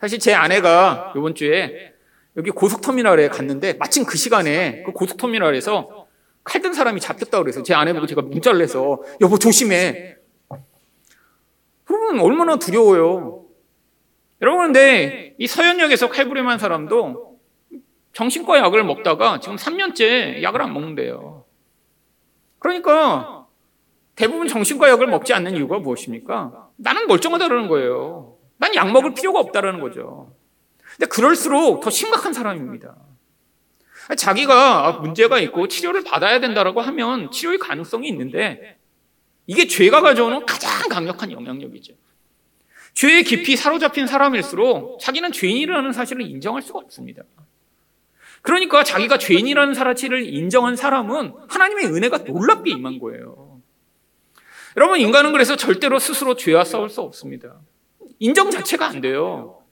사실 0.00 0.18
제 0.18 0.34
아내가 0.34 1.12
이번 1.16 1.34
주에 1.34 1.94
여기 2.36 2.50
고속터미널에 2.50 3.28
갔는데 3.28 3.74
마침 3.74 4.04
그 4.04 4.18
시간에 4.18 4.82
그 4.84 4.92
고속터미널에서 4.92 6.06
칼든 6.44 6.74
사람이 6.74 7.00
잡혔다고 7.00 7.44
그래서 7.44 7.62
제 7.62 7.74
아내 7.74 7.92
보고 7.92 8.06
제가 8.06 8.22
문자를 8.22 8.60
해서 8.60 9.02
여보 9.20 9.38
조심해. 9.38 10.16
그러면 11.84 12.20
얼마나 12.20 12.56
두려워요. 12.56 13.44
여러분 14.42 14.66
근데 14.66 15.34
이 15.38 15.46
서현역에서 15.46 16.10
칼부림한 16.10 16.58
사람도 16.58 17.38
정신과 18.12 18.58
약을 18.58 18.84
먹다가 18.84 19.40
지금 19.40 19.56
3년째 19.56 20.42
약을 20.42 20.62
안 20.62 20.72
먹는데요. 20.72 21.35
그러니까 22.66 23.46
대부분 24.16 24.48
정신과 24.48 24.88
약을 24.90 25.06
먹지 25.06 25.32
않는 25.34 25.56
이유가 25.56 25.78
무엇입니까? 25.78 26.70
나는 26.76 27.06
멀쩡하다는 27.06 27.68
거예요. 27.68 28.36
난 28.58 28.74
약 28.74 28.90
먹을 28.90 29.14
필요가 29.14 29.38
없다는 29.38 29.80
거죠. 29.80 30.34
근데 30.96 31.06
그럴수록 31.06 31.80
더 31.80 31.90
심각한 31.90 32.32
사람입니다. 32.32 32.96
자기가 34.16 34.92
문제가 35.02 35.38
있고 35.40 35.68
치료를 35.68 36.02
받아야 36.04 36.40
된다라고 36.40 36.80
하면 36.80 37.30
치료의 37.30 37.58
가능성이 37.58 38.08
있는데 38.08 38.78
이게 39.46 39.66
죄가 39.66 40.00
가져오는 40.00 40.44
가장 40.46 40.88
강력한 40.88 41.30
영향력이죠. 41.30 41.94
죄에 42.94 43.22
깊이 43.22 43.56
사로잡힌 43.56 44.06
사람일수록 44.06 44.98
자기는 45.00 45.30
죄인이라는 45.32 45.92
사실을 45.92 46.22
인정할 46.22 46.62
수가 46.62 46.80
없습니다. 46.80 47.22
그러니까 48.42 48.84
자기가 48.84 49.18
죄인이라는 49.18 49.74
사실을 49.74 50.24
인정한 50.32 50.76
사람은 50.76 51.34
하나님의 51.48 51.86
은혜가 51.86 52.18
놀랍게 52.18 52.70
임한 52.70 52.98
거예요. 52.98 53.60
여러분, 54.76 55.00
인간은 55.00 55.32
그래서 55.32 55.56
절대로 55.56 55.98
스스로 55.98 56.36
죄와 56.36 56.64
싸울 56.64 56.88
수 56.88 57.00
없습니다. 57.00 57.60
인정 58.18 58.50
자체가 58.50 58.86
안 58.86 59.00
돼요. 59.00 59.62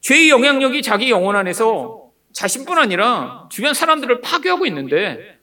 죄의 0.00 0.28
영향력이 0.28 0.82
자기 0.82 1.10
영혼 1.10 1.34
안에서 1.34 2.10
자신뿐 2.32 2.78
아니라 2.78 3.48
주변 3.50 3.74
사람들을 3.74 4.20
파괴하고 4.20 4.66
있는데 4.66 5.38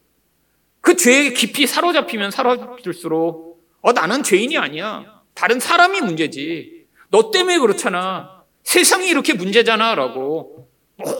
그 0.82 0.96
죄에 0.96 1.32
깊이 1.32 1.65
사로잡히면 1.65 2.32
사로잡힐수록 2.32 3.65
어, 3.82 3.91
나는 3.94 4.24
죄인이 4.24 4.58
아니야. 4.58 5.22
다른 5.34 5.60
사람이 5.60 6.01
문제지. 6.01 6.86
너 7.10 7.32
때문에 7.32 7.58
그렇잖아. 7.60 8.44
세상이 8.63 9.10
이렇게 9.10 9.34
문제잖아. 9.34 9.96
라고 9.96 10.70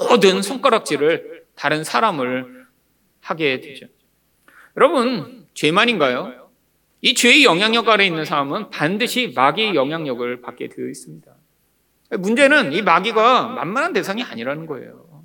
모든 0.10 0.42
손가락질을 0.42 1.31
다른 1.62 1.84
사람을 1.84 2.66
하게 3.20 3.60
되죠. 3.60 3.86
여러분, 4.76 5.46
죄만인가요? 5.54 6.50
이 7.02 7.14
죄의 7.14 7.44
영향력 7.44 7.88
아래 7.88 8.04
있는 8.04 8.26
사람은 8.26 8.72
반드시 8.72 9.32
마귀의 9.36 9.76
영향력을 9.76 10.42
받게 10.42 10.70
되어 10.70 10.88
있습니다. 10.88 11.32
문제는 12.18 12.74
이 12.74 12.82
마귀가 12.82 13.50
만만한 13.50 13.94
대상이 13.94 14.24
아니라는 14.24 14.66
거예요. 14.66 15.24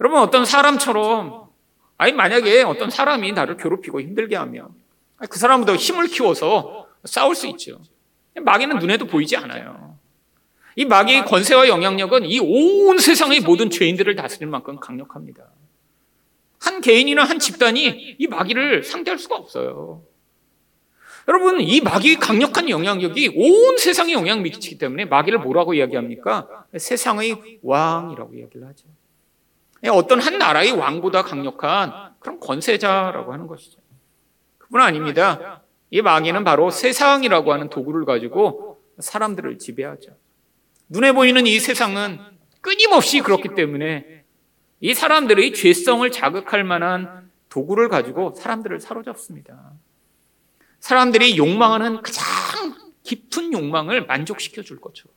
여러분, 0.00 0.20
어떤 0.20 0.46
사람처럼, 0.46 1.50
아니, 1.98 2.12
만약에 2.12 2.62
어떤 2.62 2.88
사람이 2.88 3.32
나를 3.32 3.58
괴롭히고 3.58 4.00
힘들게 4.00 4.36
하면, 4.36 4.70
그 5.28 5.38
사람보다 5.38 5.76
힘을 5.76 6.06
키워서 6.06 6.88
싸울 7.04 7.34
수 7.34 7.46
있죠. 7.48 7.82
마귀는 8.40 8.78
눈에도 8.78 9.06
보이지 9.06 9.36
않아요. 9.36 9.85
이 10.76 10.84
마귀의 10.84 11.24
권세와 11.24 11.68
영향력은 11.68 12.26
이 12.26 12.38
온 12.38 12.98
세상의 12.98 13.40
모든 13.40 13.70
죄인들을 13.70 14.14
다스릴 14.14 14.46
만큼 14.48 14.78
강력합니다. 14.78 15.44
한 16.60 16.80
개인이나 16.80 17.24
한 17.24 17.38
집단이 17.38 18.16
이 18.18 18.26
마귀를 18.26 18.82
상대할 18.84 19.18
수가 19.18 19.36
없어요. 19.36 20.02
여러분, 21.28 21.60
이 21.60 21.80
마귀의 21.80 22.16
강력한 22.16 22.68
영향력이 22.68 23.32
온 23.36 23.78
세상에 23.78 24.12
영향을 24.12 24.42
미치기 24.44 24.78
때문에 24.78 25.06
마귀를 25.06 25.40
뭐라고 25.40 25.74
이야기합니까? 25.74 26.66
세상의 26.76 27.58
왕이라고 27.62 28.34
이야기를 28.34 28.66
하죠. 28.68 28.84
어떤 29.88 30.20
한 30.20 30.38
나라의 30.38 30.72
왕보다 30.72 31.22
강력한 31.22 31.92
그런 32.20 32.38
권세자라고 32.38 33.32
하는 33.32 33.46
것이죠. 33.46 33.78
그뿐 34.58 34.80
아닙니다. 34.80 35.62
이 35.90 36.02
마귀는 36.02 36.44
바로 36.44 36.70
세상이라고 36.70 37.52
하는 37.52 37.70
도구를 37.70 38.04
가지고 38.04 38.80
사람들을 38.98 39.58
지배하죠. 39.58 40.12
눈에 40.88 41.12
보이는 41.12 41.46
이 41.46 41.58
세상은 41.58 42.18
끊임없이 42.60 43.20
그렇기 43.20 43.54
때문에 43.54 44.24
이 44.80 44.94
사람들의 44.94 45.54
죄성을 45.54 46.08
자극할 46.10 46.64
만한 46.64 47.30
도구를 47.48 47.88
가지고 47.88 48.34
사람들을 48.34 48.80
사로잡습니다. 48.80 49.72
사람들이 50.80 51.38
욕망하는 51.38 52.02
가장 52.02 52.24
깊은 53.02 53.52
욕망을 53.52 54.06
만족시켜 54.06 54.62
줄 54.62 54.80
것처럼. 54.80 55.14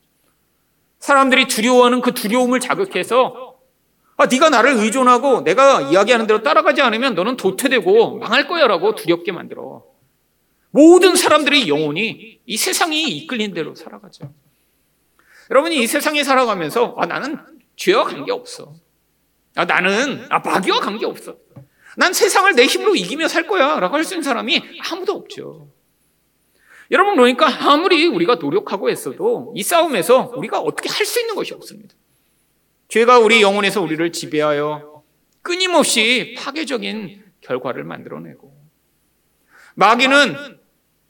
사람들이 0.98 1.46
두려워하는 1.46 2.00
그 2.00 2.12
두려움을 2.12 2.60
자극해서 2.60 3.58
아, 4.16 4.26
네가 4.26 4.50
나를 4.50 4.72
의존하고 4.76 5.42
내가 5.42 5.80
이야기하는 5.80 6.26
대로 6.26 6.42
따라가지 6.42 6.82
않으면 6.82 7.14
너는 7.14 7.36
도태되고 7.36 8.18
망할 8.18 8.46
거야라고 8.46 8.94
두렵게 8.94 9.32
만들어. 9.32 9.82
모든 10.70 11.16
사람들의 11.16 11.68
영혼이 11.68 12.40
이 12.44 12.56
세상이 12.56 13.02
이끌린 13.04 13.54
대로 13.54 13.74
살아가죠. 13.74 14.32
여러분이 15.50 15.82
이 15.82 15.86
세상에 15.86 16.22
살아가면서 16.22 16.94
아, 16.98 17.06
나는 17.06 17.38
죄와 17.76 18.04
관계없어. 18.04 18.74
아, 19.56 19.64
나는 19.64 20.26
아, 20.30 20.38
마귀와 20.38 20.80
관계없어. 20.80 21.36
난 21.96 22.12
세상을 22.12 22.54
내 22.54 22.66
힘으로 22.66 22.94
이기며 22.94 23.26
살 23.28 23.46
거야 23.46 23.80
라고 23.80 23.96
할 23.96 24.04
수 24.04 24.14
있는 24.14 24.22
사람이 24.22 24.62
아무도 24.90 25.12
없죠. 25.14 25.68
여러분 26.92 27.16
그러니까 27.16 27.46
아무리 27.70 28.06
우리가 28.06 28.36
노력하고 28.36 28.90
했어도 28.90 29.52
이 29.56 29.62
싸움에서 29.62 30.32
우리가 30.36 30.60
어떻게 30.60 30.88
할 30.88 31.04
수 31.04 31.20
있는 31.20 31.34
것이 31.34 31.52
없습니다. 31.54 31.94
죄가 32.88 33.18
우리 33.18 33.42
영혼에서 33.42 33.80
우리를 33.80 34.10
지배하여 34.12 35.02
끊임없이 35.42 36.34
파괴적인 36.38 37.24
결과를 37.40 37.84
만들어내고 37.84 38.52
마귀는 39.74 40.59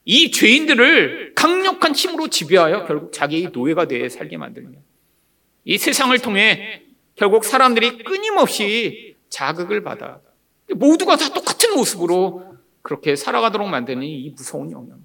이 0.05 0.31
죄인들을 0.31 1.35
강력한 1.35 1.95
힘으로 1.95 2.29
지배하여 2.29 2.87
결국 2.87 3.13
자기의 3.13 3.51
노예가 3.53 3.87
되어 3.87 4.09
살게 4.09 4.37
만들며 4.37 4.79
이 5.65 5.79
세상을 5.79 6.17
통해 6.21 6.83
결국 7.15 7.45
사람들이 7.45 7.99
끊임없이 7.99 9.17
자극을 9.29 9.83
받아 9.83 10.21
모두가 10.75 11.17
다 11.17 11.29
똑같은 11.33 11.75
모습으로 11.75 12.57
그렇게 12.83 13.15
살아가도록 13.17 13.69
만드는 13.69 14.03
이 14.03 14.31
무서운 14.31 14.71
영향. 14.73 15.01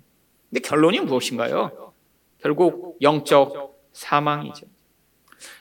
근데 0.50 0.62
결론이 0.62 1.02
무엇인가요? 1.02 1.94
결국 2.40 2.98
영적 3.02 3.76
사망이죠. 3.92 4.66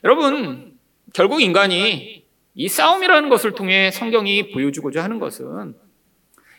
여러분, 0.05 0.79
결국 1.12 1.41
인간이 1.41 2.25
이 2.55 2.69
싸움이라는 2.69 3.29
것을 3.29 3.53
통해 3.53 3.91
성경이 3.91 4.53
보여주고자 4.53 5.03
하는 5.03 5.19
것은 5.19 5.75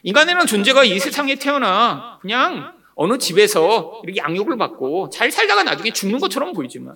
인간이라는 0.05 0.45
존재가 0.45 0.83
이 0.83 0.99
세상에 0.99 1.33
태어나 1.33 2.19
그냥 2.21 2.75
어느 2.93 3.17
집에서 3.17 4.01
이렇게 4.03 4.21
양육을 4.21 4.55
받고 4.55 5.09
잘 5.09 5.31
살다가 5.31 5.63
나중에 5.63 5.89
죽는 5.91 6.19
것처럼 6.19 6.53
보이지만 6.53 6.95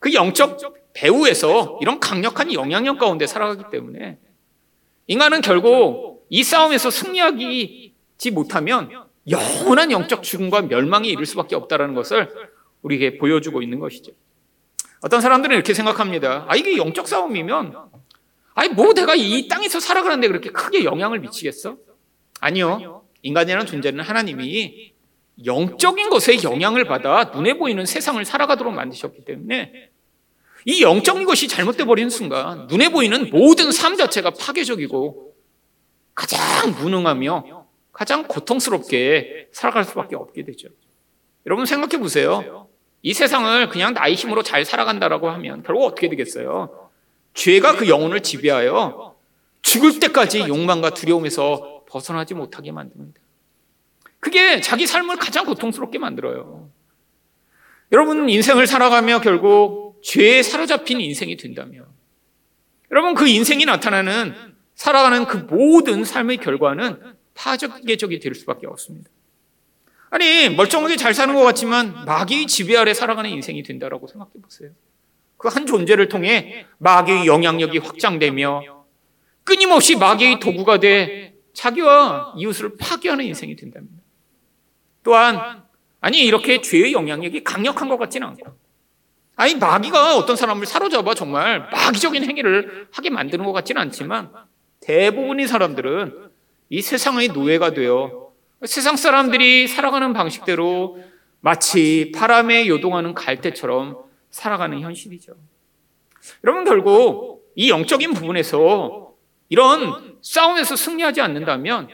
그 0.00 0.12
영적 0.12 0.92
배후에서 0.92 1.78
이런 1.80 2.00
강력한 2.00 2.52
영향력 2.52 2.98
가운데 2.98 3.26
살아가기 3.26 3.70
때문에 3.72 4.18
인간은 5.06 5.40
결국 5.40 6.26
이 6.28 6.44
싸움에서 6.44 6.90
승리하지 6.90 7.94
못하면 8.32 8.90
영원한 9.30 9.90
영적 9.90 10.22
죽음과 10.22 10.62
멸망에 10.62 11.08
이를 11.08 11.24
수밖에 11.24 11.56
없다는 11.56 11.94
것을 11.94 12.28
우리에게 12.82 13.16
보여주고 13.16 13.62
있는 13.62 13.78
것이죠. 13.80 14.12
어떤 15.00 15.22
사람들은 15.22 15.54
이렇게 15.54 15.72
생각합니다. 15.72 16.44
아, 16.48 16.54
이게 16.54 16.76
영적 16.76 17.08
싸움이면, 17.08 17.74
아니, 18.54 18.68
뭐 18.70 18.92
내가 18.92 19.14
이 19.14 19.48
땅에서 19.48 19.80
살아가는데 19.80 20.28
그렇게 20.28 20.50
크게 20.50 20.84
영향을 20.84 21.20
미치겠어? 21.20 21.78
아니요. 22.44 23.02
인간이라는 23.22 23.64
존재는 23.64 24.04
하나님이 24.04 24.92
영적인 25.46 26.10
것에 26.10 26.42
영향을 26.42 26.84
받아 26.84 27.24
눈에 27.24 27.54
보이는 27.54 27.86
세상을 27.86 28.22
살아가도록 28.22 28.74
만드셨기 28.74 29.24
때문에 29.24 29.90
이 30.66 30.82
영적인 30.82 31.24
것이 31.24 31.48
잘못돼 31.48 31.84
버리는 31.84 32.10
순간 32.10 32.66
눈에 32.66 32.90
보이는 32.90 33.30
모든 33.30 33.72
삶 33.72 33.96
자체가 33.96 34.30
파괴적이고 34.30 35.34
가장 36.14 36.70
무능하며 36.78 37.66
가장 37.92 38.24
고통스럽게 38.28 39.48
살아갈 39.52 39.84
수밖에 39.84 40.14
없게 40.14 40.44
되죠. 40.44 40.68
여러분 41.46 41.64
생각해 41.64 41.98
보세요. 41.98 42.68
이 43.00 43.14
세상을 43.14 43.70
그냥 43.70 43.94
나의 43.94 44.16
힘으로 44.16 44.42
잘 44.42 44.66
살아간다라고 44.66 45.30
하면 45.30 45.62
결국 45.62 45.86
어떻게 45.86 46.10
되겠어요? 46.10 46.90
죄가 47.32 47.76
그 47.76 47.88
영혼을 47.88 48.22
지배하여 48.22 49.16
죽을 49.62 49.98
때까지 49.98 50.40
욕망과 50.40 50.90
두려움에서 50.90 51.73
벗어나지 51.94 52.34
못하게 52.34 52.72
만듭니다. 52.72 53.20
그게 54.18 54.60
자기 54.60 54.84
삶을 54.84 55.16
가장 55.16 55.44
고통스럽게 55.44 55.98
만들어요. 55.98 56.68
여러분 57.92 58.28
인생을 58.28 58.66
살아가며 58.66 59.20
결국 59.20 60.00
죄에 60.02 60.42
사로잡힌 60.42 61.00
인생이 61.00 61.36
된다면 61.36 61.86
여러분 62.90 63.14
그 63.14 63.28
인생이 63.28 63.64
나타나는 63.64 64.34
살아가는 64.74 65.24
그 65.26 65.36
모든 65.36 66.04
삶의 66.04 66.38
결과는 66.38 67.14
파적계적이 67.34 68.18
될 68.18 68.34
수밖에 68.34 68.66
없습니다. 68.66 69.08
아니 70.10 70.48
멀쩡하게 70.48 70.96
잘 70.96 71.14
사는 71.14 71.32
것 71.32 71.42
같지만 71.42 72.04
마귀의 72.06 72.48
지배 72.48 72.76
아래 72.76 72.92
살아가는 72.92 73.30
인생이 73.30 73.62
된다라고 73.62 74.08
생각해 74.08 74.32
보세요. 74.42 74.70
그 75.36 75.48
한 75.48 75.66
존재를 75.66 76.08
통해 76.08 76.66
마귀의 76.78 77.26
영향력이 77.26 77.78
확장되며 77.78 78.84
끊임없이 79.44 79.94
마귀의 79.94 80.40
도구가 80.40 80.80
돼 80.80 81.33
자기와 81.54 82.34
이웃을 82.36 82.76
파괴하는 82.76 83.24
인생이 83.24 83.56
된답니다. 83.56 84.02
또한 85.02 85.64
아니 86.00 86.22
이렇게 86.24 86.60
죄의 86.60 86.92
영향력이 86.92 87.44
강력한 87.44 87.88
것 87.88 87.96
같지는 87.96 88.28
않고 88.28 88.58
아니 89.36 89.54
마귀가 89.54 90.16
어떤 90.16 90.36
사람을 90.36 90.66
사로잡아 90.66 91.14
정말 91.14 91.68
마귀적인 91.70 92.24
행위를 92.24 92.88
하게 92.92 93.10
만드는 93.10 93.44
것 93.44 93.52
같지는 93.52 93.80
않지만 93.82 94.30
대부분의 94.80 95.48
사람들은 95.48 96.30
이 96.68 96.82
세상의 96.82 97.28
노예가 97.28 97.72
되어 97.72 98.32
세상 98.64 98.96
사람들이 98.96 99.66
살아가는 99.68 100.12
방식대로 100.12 100.98
마치 101.40 102.12
바람에 102.14 102.68
요동하는 102.68 103.14
갈대처럼 103.14 103.98
살아가는 104.30 104.80
현실이죠. 104.80 105.34
여러분 106.42 106.64
결국 106.64 107.52
이 107.54 107.70
영적인 107.70 108.14
부분에서 108.14 109.03
이런 109.48 110.16
싸움에서 110.22 110.76
승리하지 110.76 111.20
않는다면 111.20 111.88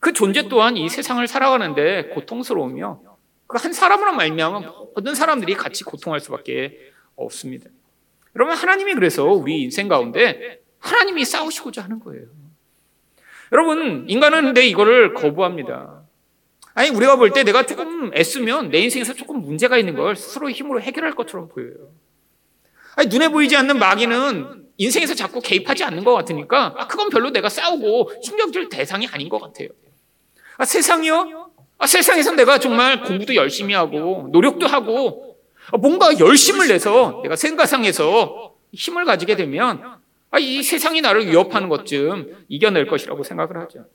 그 0.00 0.12
존재 0.12 0.48
또한 0.48 0.76
이 0.76 0.88
세상을 0.88 1.26
살아가는데 1.26 2.08
고통스러우며 2.14 3.00
그 3.46 3.58
한 3.58 3.72
사람으로 3.72 4.12
말미암아 4.14 4.60
모든 4.96 5.14
사람들이 5.14 5.54
같이 5.54 5.84
고통할 5.84 6.18
수밖에 6.20 6.76
없습니다. 7.14 7.70
여러분 8.34 8.56
하나님이 8.56 8.94
그래서 8.94 9.24
우리 9.26 9.62
인생 9.62 9.86
가운데 9.86 10.60
하나님이 10.80 11.24
싸우시고자 11.24 11.82
하는 11.84 12.00
거예요. 12.00 12.24
여러분 13.52 14.06
인간은 14.08 14.42
근데 14.46 14.66
이거를 14.66 15.14
거부합니다. 15.14 16.02
아니 16.74 16.90
우리가 16.90 17.16
볼 17.16 17.30
때 17.30 17.44
내가 17.44 17.64
조금 17.64 18.10
애쓰면 18.14 18.70
내 18.70 18.78
인생에서 18.80 19.14
조금 19.14 19.40
문제가 19.40 19.78
있는 19.78 19.94
걸 19.94 20.16
스스로 20.16 20.50
힘으로 20.50 20.80
해결할 20.80 21.14
것처럼 21.14 21.48
보여요. 21.48 21.92
아니 22.96 23.08
눈에 23.08 23.28
보이지 23.28 23.56
않는 23.56 23.78
마귀는 23.78 24.63
인생에서 24.76 25.14
자꾸 25.14 25.40
개입하지 25.40 25.84
않는 25.84 26.04
것 26.04 26.14
같으니까 26.14 26.74
아 26.76 26.86
그건 26.86 27.08
별로 27.10 27.30
내가 27.30 27.48
싸우고 27.48 28.10
쓸 28.52 28.68
대상이 28.68 29.06
아닌 29.08 29.28
것 29.28 29.40
같아요. 29.40 29.68
아 30.56 30.64
세상이요? 30.64 31.50
아 31.78 31.86
세상에서 31.86 32.32
내가 32.32 32.58
정말 32.58 33.02
공부도 33.02 33.34
열심히 33.34 33.74
하고 33.74 34.28
노력도 34.32 34.66
하고 34.66 35.36
뭔가 35.80 36.18
열심을 36.18 36.68
내서 36.68 37.20
내가 37.22 37.36
생각상에서 37.36 38.54
힘을 38.72 39.04
가지게 39.04 39.36
되면 39.36 40.00
아, 40.30 40.38
이 40.38 40.62
세상이 40.62 41.00
나를 41.00 41.28
위협하는 41.28 41.68
것쯤 41.68 42.46
이겨낼 42.48 42.86
것이라고 42.88 43.22
생각을 43.22 43.56
하죠. 43.58 43.86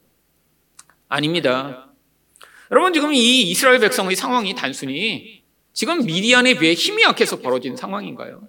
아닙니다. 1.10 1.89
여러분 2.72 2.94
지금 2.94 3.13
이 3.13 3.42
이스라엘 3.42 3.80
백성의 3.80 4.15
상황이 4.15 4.56
단순히 4.56 5.44
지금 5.74 6.06
미디안에 6.06 6.54
비해 6.56 6.74
힘이 6.74 7.04
약해서 7.04 7.39
벌어진 7.39 7.76
상황인가요? 7.76 8.48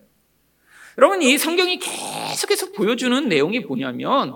여러분 1.00 1.22
이 1.22 1.38
성경이 1.38 1.78
계속해서 1.78 2.72
보여주는 2.72 3.26
내용이 3.26 3.60
뭐냐면 3.60 4.34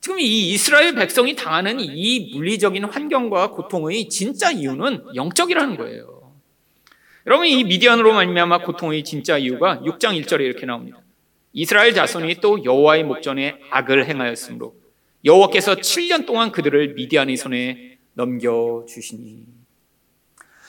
지금 0.00 0.18
이 0.18 0.50
이스라엘 0.50 0.94
백성이 0.94 1.36
당하는 1.36 1.80
이 1.80 2.32
물리적인 2.34 2.84
환경과 2.84 3.50
고통의 3.50 4.08
진짜 4.08 4.50
이유는 4.50 5.14
영적이라는 5.14 5.76
거예요. 5.76 6.32
여러분 7.26 7.46
이 7.46 7.62
미디안으로 7.64 8.14
말미암아 8.14 8.62
고통의 8.62 9.04
진짜 9.04 9.36
이유가 9.36 9.82
6장 9.84 10.18
1절에 10.18 10.40
이렇게 10.40 10.64
나옵니다. 10.64 10.98
이스라엘 11.52 11.92
자손이 11.92 12.36
또 12.36 12.64
여호와의 12.64 13.04
목전에 13.04 13.58
악을 13.70 14.08
행하였으므로 14.08 14.74
여호와께서 15.26 15.74
7년 15.74 16.24
동안 16.24 16.52
그들을 16.52 16.94
미디안의 16.94 17.36
손에 17.36 17.98
넘겨 18.14 18.86
주시니. 18.88 19.44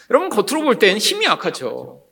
여러분 0.10 0.28
겉으로 0.28 0.64
볼 0.64 0.80
땐 0.80 0.98
힘이 0.98 1.28
약하죠. 1.28 2.03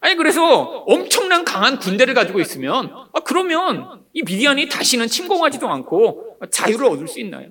아니 0.00 0.16
그래서 0.16 0.62
엄청난 0.86 1.44
강한 1.44 1.78
군대를 1.78 2.14
가지고 2.14 2.40
있으면 2.40 2.92
아, 3.12 3.20
그러면 3.20 4.04
이 4.12 4.22
미디안이 4.22 4.68
다시는 4.68 5.06
침공하지도 5.08 5.68
않고 5.68 6.38
자유를 6.50 6.86
얻을 6.86 7.06
수 7.06 7.20
있나요? 7.20 7.50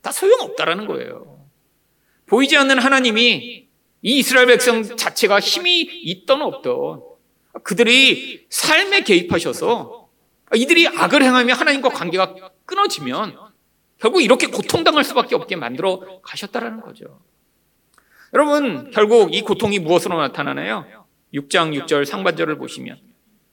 다 0.00 0.12
소용없다라는 0.12 0.86
거예요. 0.86 1.44
보이지 2.26 2.56
않는 2.56 2.78
하나님이 2.78 3.68
이 4.02 4.18
이스라엘 4.18 4.46
백성 4.46 4.82
자체가 4.82 5.40
힘이 5.40 5.80
있던 5.80 6.40
없던 6.42 7.02
그들이 7.64 8.46
삶에 8.48 9.00
개입하셔서 9.00 10.08
이들이 10.54 10.86
악을 10.88 11.22
행하며 11.22 11.54
하나님과 11.54 11.88
관계가 11.88 12.34
끊어지면 12.64 13.36
결국 13.98 14.22
이렇게 14.22 14.46
고통당할 14.46 15.02
수밖에 15.02 15.34
없게 15.34 15.56
만들어 15.56 16.20
가셨다라는 16.22 16.80
거죠. 16.80 17.20
여러분, 18.34 18.90
결국 18.92 19.34
이 19.34 19.42
고통이 19.42 19.80
무엇으로 19.80 20.16
나타나나요? 20.20 21.07
6장 21.34 21.78
6절 21.80 22.04
상반절을 22.04 22.58
보시면 22.58 22.98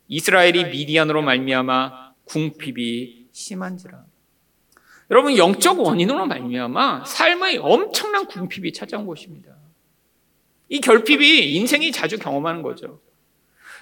이스라엘이 0.08 0.66
미디안으로 0.66 1.22
말미암아 1.22 2.14
궁핍이 2.26 3.28
심한지라. 3.32 4.06
여러분 5.12 5.38
영적 5.38 5.80
원인으로 5.80 6.26
말미암아 6.26 7.06
삶의 7.06 7.58
엄청난 7.58 8.26
궁핍이 8.26 8.74
찾아온 8.74 9.06
것입니다. 9.06 9.56
이 10.70 10.80
결핍이 10.80 11.54
인생이 11.56 11.92
자주 11.92 12.18
경험하는 12.18 12.62
거죠. 12.64 13.02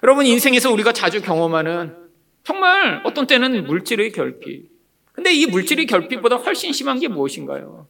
여러분 0.02 0.26
인생에서 0.26 0.72
우리가 0.72 0.92
자주 0.92 1.22
경험하는 1.22 1.96
정말 2.44 3.02
어떤 3.06 3.26
때는 3.26 3.66
물질의 3.66 4.12
결핍. 4.12 4.70
근데 5.14 5.32
이 5.34 5.46
물질의 5.46 5.86
결핍보다 5.86 6.38
훨씬 6.38 6.74
심한 6.74 7.00
게 7.00 7.08
무엇인가요? 7.08 7.88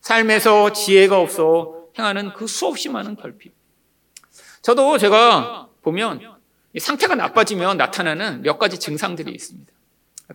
삶에서 0.00 0.72
지혜가 0.72 1.18
없어 1.18 1.88
행하는 1.98 2.32
그 2.32 2.46
수없이 2.46 2.88
많은 2.88 3.16
결핍. 3.16 3.57
저도 4.62 4.98
제가 4.98 5.68
보면 5.82 6.20
상태가 6.78 7.14
나빠지면 7.14 7.76
나타나는 7.76 8.42
몇 8.42 8.58
가지 8.58 8.78
증상들이 8.78 9.32
있습니다. 9.32 9.72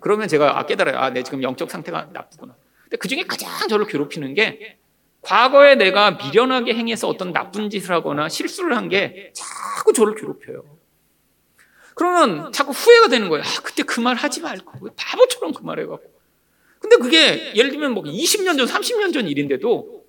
그러면 0.02 0.28
제가 0.28 0.58
아, 0.60 0.66
깨달아요. 0.66 0.98
아, 0.98 1.10
내 1.12 1.22
지금 1.24 1.44
영적 1.44 1.70
상태가 1.70 2.10
나쁘구나. 2.14 2.56
근데 2.84 2.98
그 2.98 3.08
중에 3.08 3.24
가장 3.24 3.68
저를 3.68 3.86
괴롭히는 3.86 4.34
게 4.34 4.78
과거에 5.22 5.76
내가 5.76 6.12
미련하게 6.12 6.74
행해서 6.74 7.08
어떤 7.08 7.32
나쁜 7.32 7.70
짓을 7.70 7.92
하거나 7.92 8.28
실수를 8.28 8.76
한 8.76 8.90
게 8.90 9.32
자꾸 9.36 9.94
저를 9.94 10.16
괴롭혀요. 10.16 10.64
그러면 11.96 12.52
자꾸 12.52 12.72
후회가 12.72 13.08
되는 13.08 13.30
거예요. 13.30 13.44
아, 13.46 13.62
그때 13.62 13.84
그 13.84 14.02
말 14.02 14.16
하지 14.16 14.42
말고. 14.42 14.90
바보처럼 14.96 15.54
그 15.54 15.64
말 15.64 15.80
해갖고. 15.80 16.12
근데 16.80 16.98
그게 16.98 17.54
예를 17.56 17.70
들면 17.70 17.94
뭐 17.94 18.04
20년 18.04 18.58
전, 18.58 18.66
30년 18.68 19.14
전 19.14 19.28
일인데도 19.28 20.03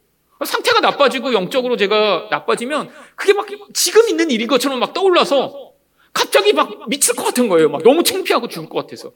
상태가 0.44 0.80
나빠지고 0.80 1.32
영적으로 1.32 1.76
제가 1.76 2.28
나빠지면 2.30 2.90
그게 3.14 3.32
막 3.32 3.46
지금 3.72 4.08
있는 4.08 4.30
일인 4.30 4.48
것처럼 4.48 4.80
막 4.80 4.92
떠올라서 4.92 5.72
갑자기 6.12 6.52
막 6.52 6.88
미칠 6.88 7.14
것 7.14 7.24
같은 7.24 7.48
거예요. 7.48 7.68
막 7.68 7.82
너무 7.82 8.02
창피하고 8.02 8.48
죽을 8.48 8.68
것 8.68 8.80
같아서. 8.80 9.12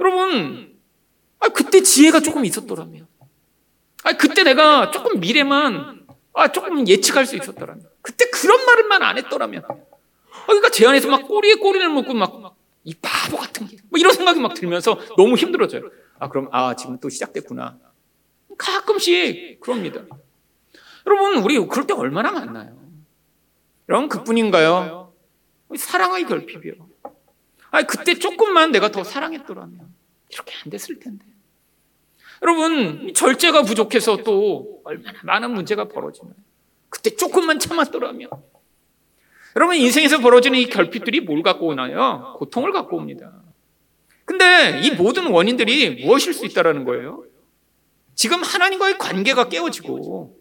여러분, 0.00 0.78
아, 1.38 1.48
그때 1.48 1.82
지혜가 1.82 2.20
조금 2.20 2.44
있었더라면. 2.44 3.06
아, 4.04 4.12
그때 4.14 4.42
내가 4.42 4.90
조금 4.90 5.20
미래만, 5.20 6.06
아, 6.32 6.48
조금 6.52 6.88
예측할 6.88 7.26
수 7.26 7.36
있었더라면. 7.36 7.86
그때 8.00 8.26
그런 8.30 8.64
말을만 8.64 9.02
안 9.02 9.18
했더라면. 9.18 9.62
아, 9.64 10.46
그러니까 10.46 10.70
제 10.70 10.86
안에서 10.86 11.08
막 11.08 11.28
꼬리에 11.28 11.54
꼬리를 11.56 11.86
묶고 11.90 12.14
막, 12.14 12.56
이 12.84 12.94
바보 12.94 13.36
같은 13.36 13.66
게. 13.66 13.76
뭐 13.90 13.98
이런 13.98 14.14
생각이 14.14 14.40
막 14.40 14.54
들면서 14.54 14.98
너무 15.18 15.36
힘들어져요. 15.36 15.82
아, 16.18 16.28
그럼, 16.30 16.48
아, 16.52 16.74
지금 16.76 16.98
또 16.98 17.10
시작됐구나. 17.10 17.78
가끔씩 18.60 19.60
그럽니다. 19.60 20.02
여러분, 21.06 21.42
우리 21.42 21.58
그럴 21.66 21.86
때 21.86 21.94
얼마나 21.94 22.30
많나요? 22.30 22.78
여러분, 23.88 24.08
그뿐인가요? 24.08 25.12
사랑의 25.76 26.26
결핍이요. 26.26 26.74
아, 27.70 27.82
그때 27.82 28.14
조금만 28.14 28.70
내가 28.72 28.90
더 28.90 29.02
사랑했더라면 29.02 29.80
이렇게 30.30 30.52
안 30.62 30.70
됐을 30.70 30.98
텐데. 30.98 31.24
여러분, 32.42 33.12
절제가 33.14 33.62
부족해서 33.62 34.18
또 34.18 34.82
얼마나 34.84 35.18
많은 35.22 35.52
문제가 35.52 35.86
벌어지나요? 35.86 36.34
그때 36.88 37.14
조금만 37.16 37.58
참았더라면. 37.58 38.28
여러분, 39.56 39.76
인생에서 39.76 40.18
벌어지는 40.18 40.58
이 40.58 40.66
결핍들이 40.66 41.20
뭘 41.20 41.42
갖고 41.42 41.68
오나요? 41.68 42.34
고통을 42.38 42.72
갖고 42.72 42.96
옵니다. 42.96 43.32
근데 44.24 44.80
이 44.84 44.90
모든 44.92 45.26
원인들이 45.26 46.04
무엇일 46.04 46.34
수 46.34 46.44
있다라는 46.46 46.84
거예요? 46.84 47.24
지금 48.20 48.42
하나님과의 48.42 48.98
관계가 48.98 49.48
깨어지고 49.48 50.36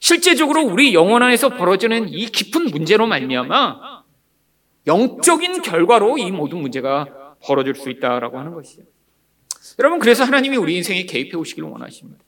실제적으로 0.00 0.62
우리 0.62 0.94
영혼 0.94 1.22
안에서 1.22 1.50
벌어지는 1.50 2.08
이 2.08 2.24
깊은 2.24 2.70
문제로 2.70 3.06
말미암아 3.06 4.04
영적인 4.86 5.60
결과로 5.60 6.16
이 6.16 6.30
모든 6.30 6.62
문제가 6.62 7.36
벌어질 7.42 7.74
수 7.74 7.90
있다라고 7.90 8.38
하는 8.38 8.54
것이죠. 8.54 8.84
여러분 9.80 9.98
그래서 9.98 10.24
하나님이 10.24 10.56
우리 10.56 10.76
인생에 10.76 11.02
개입해 11.02 11.36
오시기를 11.36 11.68
원하십니다. 11.68 12.24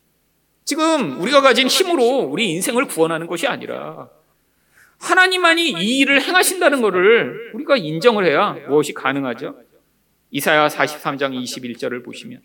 지금 0.67 1.23
우리가 1.23 1.41
가진 1.41 1.69
힘으로 1.69 2.19
우리 2.19 2.51
인생을 2.51 2.87
구원하는 2.87 3.27
것이 3.27 3.47
아니라 3.47 4.11
하나님만이 4.99 5.71
이 5.71 6.01
일을 6.01 6.21
행하신다는 6.21 6.83
것을 6.83 7.53
우리가 7.55 7.79
인정을 7.79 8.27
해야 8.27 8.53
무엇이 8.69 8.93
가능하죠? 8.93 9.59
이사야 10.33 10.69
43장 10.69 11.33
21절을 11.33 12.05
보시면 12.05 12.43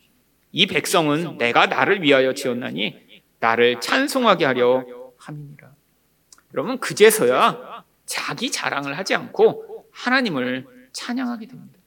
이 0.51 0.67
백성은 0.67 1.37
내가 1.37 1.65
나를 1.67 2.01
위하여 2.01 2.33
지었나니 2.33 3.23
나를 3.39 3.79
찬송하게 3.79 4.45
하려 4.45 4.85
함이니라. 5.17 5.71
여러분 6.53 6.79
그제서야 6.79 7.83
자기 8.05 8.51
자랑을 8.51 8.97
하지 8.97 9.15
않고 9.15 9.87
하나님을 9.91 10.67
찬양하게 10.91 11.47
됩니다. 11.47 11.79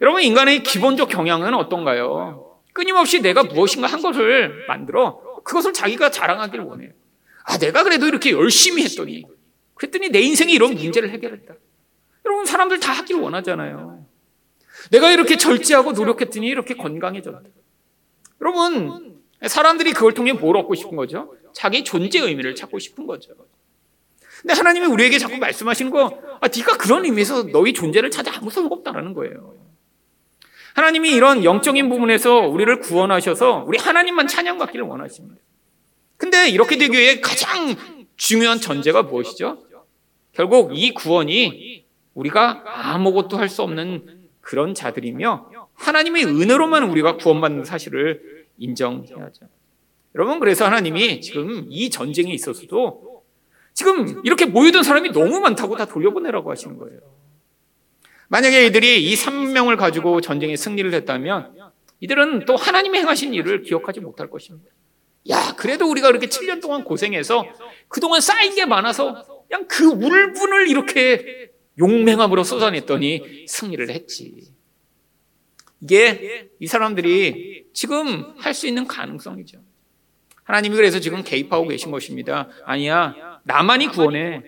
여러분 0.00 0.22
인간의 0.22 0.62
기본적 0.62 1.08
경향은 1.08 1.54
어떤가요? 1.54 2.58
끊임없이 2.72 3.20
내가 3.20 3.42
무엇인가 3.42 3.86
한 3.86 4.02
것을 4.02 4.66
만들어 4.66 5.42
그것을 5.44 5.72
자기가 5.72 6.10
자랑하기를 6.10 6.64
원해요. 6.64 6.90
아 7.44 7.58
내가 7.58 7.82
그래도 7.82 8.06
이렇게 8.06 8.30
열심히 8.30 8.84
했더니 8.84 9.24
그랬더니 9.74 10.10
내 10.10 10.20
인생이 10.20 10.52
이런 10.52 10.74
문제를 10.74 11.10
해결했다. 11.10 11.54
여러분 12.24 12.46
사람들 12.46 12.80
다 12.80 12.92
하기를 12.92 13.20
원하잖아요. 13.20 14.06
내가 14.90 15.10
이렇게 15.10 15.36
절제하고 15.36 15.92
노력했더니 15.92 16.46
이렇게 16.46 16.74
건강해졌다. 16.74 17.40
여러분 18.42 19.20
사람들이 19.46 19.92
그걸 19.92 20.14
통해 20.14 20.32
뭘 20.32 20.56
얻고 20.56 20.74
싶은 20.74 20.96
거죠? 20.96 21.34
자기 21.52 21.84
존재 21.84 22.18
의미를 22.18 22.54
찾고 22.54 22.78
싶은 22.78 23.06
거죠. 23.06 23.32
근데 24.40 24.54
하나님이 24.54 24.86
우리에게 24.86 25.18
자꾸 25.18 25.36
말씀하시는 25.38 25.90
거, 25.92 26.18
아, 26.40 26.48
네가 26.48 26.76
그런 26.76 27.04
의미에서 27.04 27.44
너희 27.52 27.72
존재를 27.72 28.10
찾아 28.10 28.32
아무 28.36 28.50
소용 28.50 28.72
없다라는 28.72 29.14
거예요. 29.14 29.54
하나님이 30.74 31.10
이런 31.10 31.44
영적인 31.44 31.88
부분에서 31.88 32.38
우리를 32.48 32.80
구원하셔서 32.80 33.64
우리 33.66 33.78
하나님만 33.78 34.26
찬양받기를 34.26 34.84
원하십니다. 34.86 35.40
근데 36.16 36.48
이렇게 36.48 36.76
되기 36.78 36.96
위해 36.98 37.20
가장 37.20 37.76
중요한 38.16 38.58
전제가 38.58 39.02
무엇이죠? 39.02 39.64
결국 40.32 40.72
이 40.76 40.92
구원이 40.94 41.84
우리가 42.14 42.62
아무것도 42.66 43.36
할 43.36 43.48
수 43.48 43.62
없는 43.62 44.28
그런 44.40 44.74
자들이며 44.74 45.50
하나님의 45.74 46.24
은혜로만 46.24 46.84
우리가 46.84 47.16
구원받는 47.16 47.64
사실을 47.64 48.20
인정해야죠. 48.58 49.48
여러분, 50.14 50.40
그래서 50.40 50.66
하나님이 50.66 51.20
지금 51.20 51.66
이 51.70 51.90
전쟁에 51.90 52.32
있어서도 52.32 53.22
지금 53.74 54.20
이렇게 54.24 54.44
모여든 54.46 54.82
사람이 54.82 55.12
너무 55.12 55.40
많다고 55.40 55.76
다 55.76 55.86
돌려보내라고 55.86 56.50
하시는 56.50 56.76
거예요. 56.76 57.00
만약에 58.28 58.66
이들이 58.66 59.10
이 59.10 59.14
3명을 59.14 59.76
가지고 59.76 60.20
전쟁에 60.20 60.56
승리를 60.56 60.92
했다면 60.92 61.54
이들은 62.00 62.44
또 62.46 62.56
하나님이 62.56 62.98
행하신 62.98 63.34
일을 63.34 63.62
기억하지 63.62 64.00
못할 64.00 64.28
것입니다. 64.28 64.70
야, 65.30 65.54
그래도 65.56 65.88
우리가 65.88 66.08
그렇게 66.08 66.26
7년 66.26 66.60
동안 66.60 66.82
고생해서 66.82 67.44
그동안 67.88 68.20
쌓인 68.20 68.54
게 68.54 68.66
많아서 68.66 69.44
그냥 69.48 69.66
그 69.68 69.84
울분을 69.84 70.68
이렇게 70.68 71.50
용맹함으로 71.78 72.42
쏟아냈더니 72.44 73.46
승리를 73.46 73.88
했지. 73.90 74.51
이게 75.82 76.48
이 76.60 76.66
사람들이 76.66 77.66
지금 77.72 78.34
할 78.38 78.54
수 78.54 78.66
있는 78.66 78.86
가능성이죠. 78.86 79.58
하나님이 80.44 80.76
그래서 80.76 81.00
지금 81.00 81.22
개입하고 81.22 81.68
계신 81.68 81.90
것입니다. 81.90 82.48
아니야, 82.64 83.40
나만이 83.44 83.88
구원해. 83.88 84.42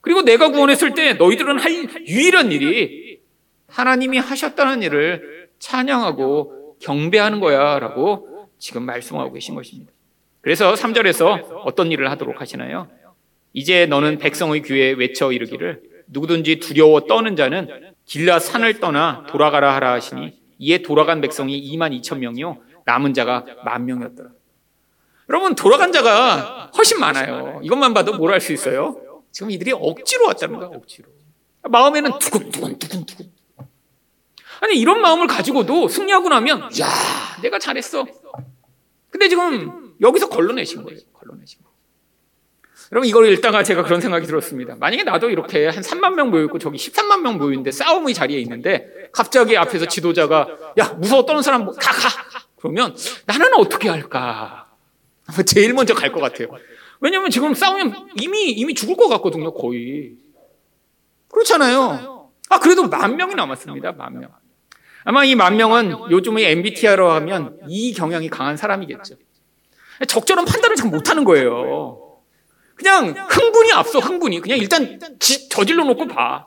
그리고 0.00 0.22
내가 0.22 0.50
구원했을 0.50 0.94
때 0.94 1.14
너희들은 1.14 1.58
할 1.58 1.72
유일한 2.06 2.52
일이 2.52 3.20
하나님이 3.68 4.18
하셨다는 4.18 4.82
일을 4.82 5.48
찬양하고 5.58 6.76
경배하는 6.80 7.40
거야 7.40 7.78
라고 7.78 8.48
지금 8.58 8.82
말씀하고 8.84 9.32
계신 9.32 9.54
것입니다. 9.54 9.92
그래서 10.40 10.74
3절에서 10.74 11.62
어떤 11.64 11.90
일을 11.90 12.10
하도록 12.10 12.40
하시나요? 12.40 12.88
이제 13.52 13.86
너는 13.86 14.18
백성의 14.18 14.62
귀에 14.62 14.92
외쳐 14.92 15.32
이르기를 15.32 15.82
누구든지 16.08 16.60
두려워 16.60 17.00
떠는 17.06 17.36
자는 17.36 17.94
길라 18.04 18.38
산을 18.38 18.80
떠나 18.80 19.24
돌아가라 19.28 19.74
하라 19.74 19.92
하시니 19.92 20.43
이에 20.64 20.78
돌아간 20.78 21.20
백성이 21.20 21.60
2만 21.72 22.00
2천 22.00 22.18
명이요 22.18 22.56
남은 22.86 23.12
자가 23.12 23.44
만 23.64 23.84
명이었더라. 23.84 24.30
여러분 25.28 25.54
돌아간 25.54 25.92
자가 25.92 26.70
훨씬 26.76 26.98
많아요. 27.00 27.60
이것만 27.62 27.92
봐도 27.92 28.16
뭘할수 28.16 28.52
있어요? 28.52 29.00
지금 29.30 29.50
이들이 29.50 29.72
억지로 29.72 30.26
왔다는 30.26 30.58
거야 30.58 30.68
억지로. 30.68 31.08
마음에는 31.62 32.18
두근두근 32.18 32.78
두근두근. 32.78 33.30
아니 34.60 34.78
이런 34.78 35.00
마음을 35.02 35.26
가지고도 35.26 35.88
승리하고 35.88 36.28
나면 36.30 36.62
야 36.80 36.88
내가 37.42 37.58
잘했어. 37.58 38.06
근데 39.10 39.28
지금 39.28 39.94
여기서 40.00 40.28
걸러내신 40.30 40.82
거예요. 40.82 40.98
걸러내신 41.12 41.60
거예요. 41.62 41.74
여러분 42.92 43.08
이걸 43.08 43.28
읽다가 43.32 43.62
제가 43.62 43.82
그런 43.82 44.00
생각이 44.00 44.26
들었습니다. 44.26 44.76
만약에 44.76 45.04
나도 45.04 45.30
이렇게 45.30 45.66
한 45.66 45.82
3만 45.82 46.14
명 46.14 46.30
모여 46.30 46.44
있고 46.44 46.58
저기 46.58 46.78
13만 46.78 47.20
명 47.20 47.38
모여 47.38 47.50
있는데 47.50 47.70
싸움의 47.70 48.14
자리에 48.14 48.38
있는데 48.40 49.03
갑자기 49.14 49.56
앞에서 49.56 49.86
지도자가 49.86 50.46
야 50.78 50.88
무서워 50.98 51.24
떠는 51.24 51.42
사람 51.42 51.64
가 51.66 51.72
가. 51.72 52.08
그러면 52.56 52.96
나는 53.26 53.54
어떻게 53.54 53.88
할까? 53.88 54.68
제일 55.46 55.72
먼저 55.74 55.94
갈 55.94 56.12
것 56.12 56.20
같아요. 56.20 56.48
왜냐하면 57.00 57.30
지금 57.30 57.54
싸우면 57.54 58.10
이미 58.20 58.50
이미 58.50 58.74
죽을 58.74 58.96
것 58.96 59.08
같거든요, 59.08 59.52
거의. 59.54 60.12
그렇잖아요. 61.30 62.30
아 62.50 62.58
그래도 62.58 62.86
만 62.88 63.16
명이 63.16 63.34
남았습니다, 63.34 63.92
만 63.92 64.18
명. 64.18 64.30
아마 65.04 65.24
이 65.24 65.34
만 65.34 65.56
명은 65.56 66.10
요즘의 66.10 66.50
MBTI로 66.52 67.10
하면 67.12 67.58
이 67.68 67.92
경향이 67.92 68.28
강한 68.30 68.56
사람이겠죠. 68.56 69.16
적절한 70.08 70.44
판단을 70.44 70.76
잘 70.76 70.90
못하는 70.90 71.24
거예요. 71.24 72.00
그냥 72.74 73.14
흥분이 73.28 73.72
앞서 73.72 73.98
흥분이 74.00 74.40
그냥 74.40 74.58
일단 74.58 74.98
지, 75.20 75.48
저질러 75.48 75.84
놓고 75.84 76.08
봐. 76.08 76.44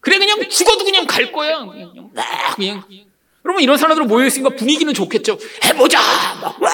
그래 0.00 0.18
그냥 0.18 0.48
죽어도 0.48 0.84
그냥 0.84 1.06
갈 1.06 1.32
거야. 1.32 1.64
그냥 1.64 2.10
막 2.14 2.56
그냥. 2.56 2.82
여러분 3.44 3.62
이런 3.62 3.76
사람들 3.76 4.04
모여 4.06 4.26
있으니까 4.26 4.54
분위기는 4.56 4.92
좋겠죠. 4.92 5.38
해보자. 5.64 5.98
막, 6.42 6.60
와! 6.62 6.70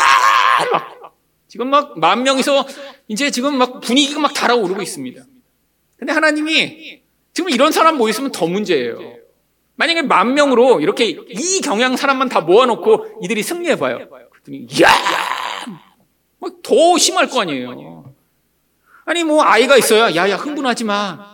막. 0.72 1.14
지금 1.48 1.70
막 1.70 1.96
만 1.96 2.22
명이서 2.24 2.66
이제 3.08 3.30
지금 3.30 3.56
막 3.56 3.80
분위기가 3.80 4.18
막 4.20 4.34
달아오르고 4.34 4.82
있습니다. 4.82 5.22
근데 5.96 6.12
하나님이 6.12 7.02
지금 7.32 7.50
이런 7.50 7.70
사람 7.72 7.96
모여 7.96 8.10
있으면 8.10 8.32
더 8.32 8.46
문제예요. 8.46 8.98
만약에 9.76 10.02
만 10.02 10.34
명으로 10.34 10.80
이렇게 10.80 11.06
이 11.06 11.60
경향 11.62 11.96
사람만 11.96 12.28
다 12.28 12.40
모아놓고 12.40 13.20
이들이 13.22 13.42
승리해봐요. 13.42 14.08
그랬더니 14.08 14.66
야 14.82 15.34
더 16.62 16.98
심할 16.98 17.28
거 17.28 17.40
아니에요. 17.40 18.12
아니 19.04 19.24
뭐 19.24 19.42
아이가 19.42 19.76
있어야 19.76 20.14
야야 20.14 20.37
흥분하지 20.37 20.84
마. 20.84 21.34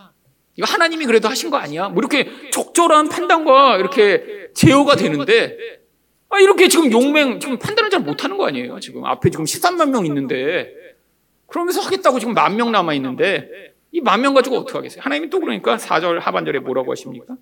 이거 0.57 0.67
하나님이 0.67 1.07
그래도 1.07 1.29
하신 1.29 1.51
거 1.51 1.57
아니야? 1.57 1.89
뭐 1.89 2.01
이렇게 2.01 2.29
적절한 2.51 3.09
판단과 3.09 3.77
이렇게 3.79 4.49
제어가 4.55 4.97
되는데 4.97 5.57
아 6.29 6.39
이렇게 6.39 6.69
지금 6.69 6.91
용맹 6.93 7.41
지금 7.41 7.59
판단을 7.59 7.91
잘 7.91 8.01
못하는 8.01 8.37
거 8.37 8.47
아니에요? 8.47 8.79
지금 8.81 9.05
앞에 9.05 9.31
지금 9.31 9.45
13만 9.45 9.91
명 9.91 10.05
있는데 10.07 10.73
그러면서 11.47 11.81
하겠다고 11.81 12.19
지금 12.19 12.35
만 12.35 12.57
명 12.57 12.71
남아 12.73 12.95
있는데 12.95 13.49
이 13.93 14.01
만 14.01 14.21
명 14.23 14.35
가지고 14.35 14.59
어떻게 14.59 14.79
하겠어요? 14.79 15.03
하나님이 15.03 15.31
또 15.31 15.41
그러니까 15.41 15.77
4절 15.77 16.21
하반절에 16.21 16.61
뭐라고 16.61 16.93
하십니까? 16.93 17.35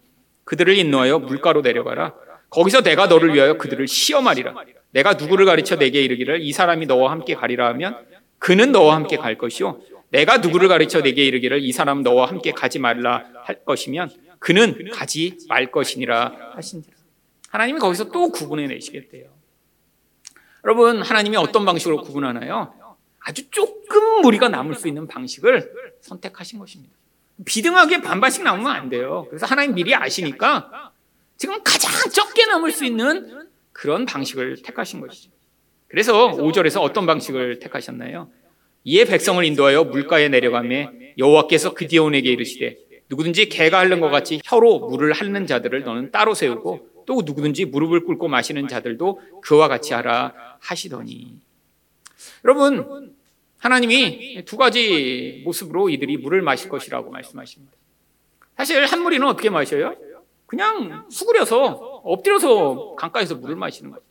그들을 0.44 0.74
인노하여 0.78 1.18
물가로 1.18 1.60
내려가라. 1.60 2.14
거기서 2.48 2.80
내가 2.82 3.06
너를 3.06 3.34
위하여 3.34 3.58
그들을 3.58 3.86
시험하리라. 3.86 4.54
내가 4.92 5.12
누구를 5.14 5.44
가르쳐 5.44 5.76
내게 5.76 6.00
이르기를 6.02 6.40
이 6.40 6.52
사람이 6.52 6.86
너와 6.86 7.10
함께 7.10 7.34
가리라 7.34 7.68
하면 7.68 7.98
그는 8.38 8.72
너와 8.72 8.94
함께 8.94 9.18
갈 9.18 9.36
것이요. 9.36 9.78
내가 10.10 10.38
누구를 10.38 10.68
가르쳐 10.68 11.02
내게 11.02 11.24
이르기를 11.24 11.62
이 11.62 11.72
사람 11.72 12.02
너와 12.02 12.28
함께 12.28 12.52
가지 12.52 12.78
말라 12.78 13.24
할 13.44 13.64
것이면 13.64 14.10
그는 14.38 14.90
가지 14.92 15.36
말 15.48 15.70
것이니라 15.70 16.52
하신지라. 16.54 16.96
하나님이 17.50 17.78
거기서 17.78 18.10
또 18.10 18.30
구분해 18.30 18.66
내시겠대요. 18.66 19.28
여러분, 20.64 21.02
하나님이 21.02 21.36
어떤 21.36 21.64
방식으로 21.64 22.02
구분하나요? 22.02 22.74
아주 23.20 23.50
조금 23.50 24.22
무리가 24.22 24.48
남을 24.48 24.74
수 24.74 24.88
있는 24.88 25.06
방식을 25.06 25.72
선택하신 26.00 26.58
것입니다. 26.58 26.94
비등하게 27.44 28.02
반반씩 28.02 28.42
나오면 28.42 28.66
안 28.66 28.88
돼요. 28.88 29.26
그래서 29.28 29.46
하나님 29.46 29.74
미리 29.74 29.94
아시니까 29.94 30.92
지금 31.36 31.62
가장 31.62 31.90
적게 32.10 32.46
남을 32.46 32.72
수 32.72 32.84
있는 32.84 33.48
그런 33.72 34.06
방식을 34.06 34.62
택하신 34.62 35.00
것이죠. 35.00 35.30
그래서 35.86 36.32
5절에서 36.32 36.82
어떤 36.82 37.06
방식을 37.06 37.60
택하셨나요? 37.60 38.30
이에 38.88 39.04
백성을 39.04 39.44
인도하여 39.44 39.84
물가에 39.84 40.30
내려가매 40.30 41.12
여호와께서 41.18 41.74
그디온에게 41.74 42.30
이르시되 42.30 42.78
누구든지 43.10 43.50
개가 43.50 43.80
핥는 43.80 44.00
것 44.00 44.08
같이 44.08 44.40
혀로 44.42 44.88
물을 44.88 45.12
핥는 45.12 45.46
자들을 45.46 45.82
너는 45.82 46.10
따로 46.10 46.32
세우고 46.32 47.04
또 47.04 47.22
누구든지 47.22 47.66
무릎을 47.66 48.06
꿇고 48.06 48.28
마시는 48.28 48.66
자들도 48.66 49.20
그와 49.42 49.68
같이 49.68 49.92
하라 49.92 50.32
하시더니 50.60 51.36
여러분 52.46 53.14
하나님이 53.58 54.44
두 54.46 54.56
가지 54.56 55.42
모습으로 55.44 55.90
이들이 55.90 56.16
물을 56.16 56.40
마실 56.40 56.70
것이라고 56.70 57.10
말씀하십니다. 57.10 57.74
사실 58.56 58.86
한 58.86 59.02
무리는 59.02 59.26
어떻게 59.26 59.50
마셔요? 59.50 59.96
그냥 60.46 61.04
수그려서 61.10 61.72
엎드려서 62.04 62.94
강가에서 62.96 63.34
물을 63.34 63.54
마시는 63.54 63.90
거죠. 63.90 64.02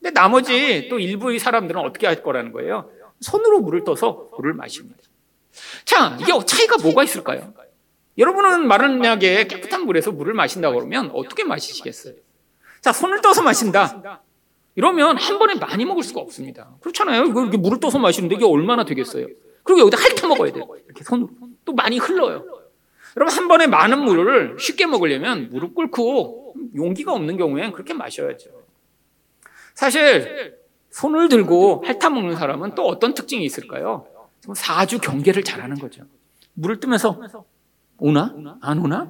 근데 0.00 0.12
나머지 0.12 0.88
또 0.88 0.98
일부의 0.98 1.38
사람들은 1.38 1.80
어떻게 1.80 2.08
할 2.08 2.24
거라는 2.24 2.50
거예요? 2.50 2.90
손으로 3.20 3.60
물을 3.60 3.84
떠서 3.84 4.30
물을 4.36 4.52
마십니다. 4.54 4.98
자, 5.84 6.16
이게 6.20 6.32
차이가 6.44 6.76
뭐가 6.78 7.04
있을까요? 7.04 7.54
여러분은 8.18 8.66
마른 8.66 9.04
약에 9.04 9.46
깨끗한 9.46 9.84
물에서 9.84 10.12
물을 10.12 10.34
마신다 10.34 10.70
그러면 10.70 11.10
어떻게 11.12 11.44
마시겠어요? 11.44 12.14
자, 12.80 12.92
손을 12.92 13.20
떠서 13.20 13.42
마신다. 13.42 14.22
이러면 14.74 15.16
한 15.16 15.38
번에 15.38 15.54
많이 15.54 15.84
먹을 15.84 16.02
수가 16.02 16.20
없습니다. 16.20 16.76
그렇잖아요. 16.80 17.24
이렇게 17.24 17.56
물을 17.56 17.80
떠서 17.80 17.98
마시는데 17.98 18.36
이게 18.36 18.44
얼마나 18.44 18.84
되겠어요? 18.84 19.26
그리고 19.62 19.80
여기다 19.80 19.96
핥아 19.98 20.28
먹어야 20.28 20.52
돼요. 20.52 20.66
이렇게 20.84 21.02
손으로. 21.02 21.30
또 21.64 21.72
많이 21.72 21.98
흘러요. 21.98 22.44
여러분, 23.16 23.34
한 23.34 23.48
번에 23.48 23.66
많은 23.66 24.00
물을 24.04 24.56
쉽게 24.60 24.86
먹으려면 24.86 25.48
무릎 25.50 25.74
꿇고 25.74 26.54
용기가 26.76 27.12
없는 27.12 27.38
경우엔 27.38 27.72
그렇게 27.72 27.94
마셔야죠. 27.94 28.50
사실, 29.74 30.58
손을 30.96 31.28
들고 31.28 31.84
핥아 31.86 32.08
먹는 32.08 32.36
사람은 32.36 32.74
또 32.74 32.86
어떤 32.86 33.12
특징이 33.12 33.44
있을까요? 33.44 34.06
사주 34.54 34.98
경계를 34.98 35.44
잘하는 35.44 35.76
거죠. 35.78 36.04
물을 36.54 36.80
뜨면서 36.80 37.18
오나? 37.98 38.34
안 38.62 38.78
오나? 38.78 39.06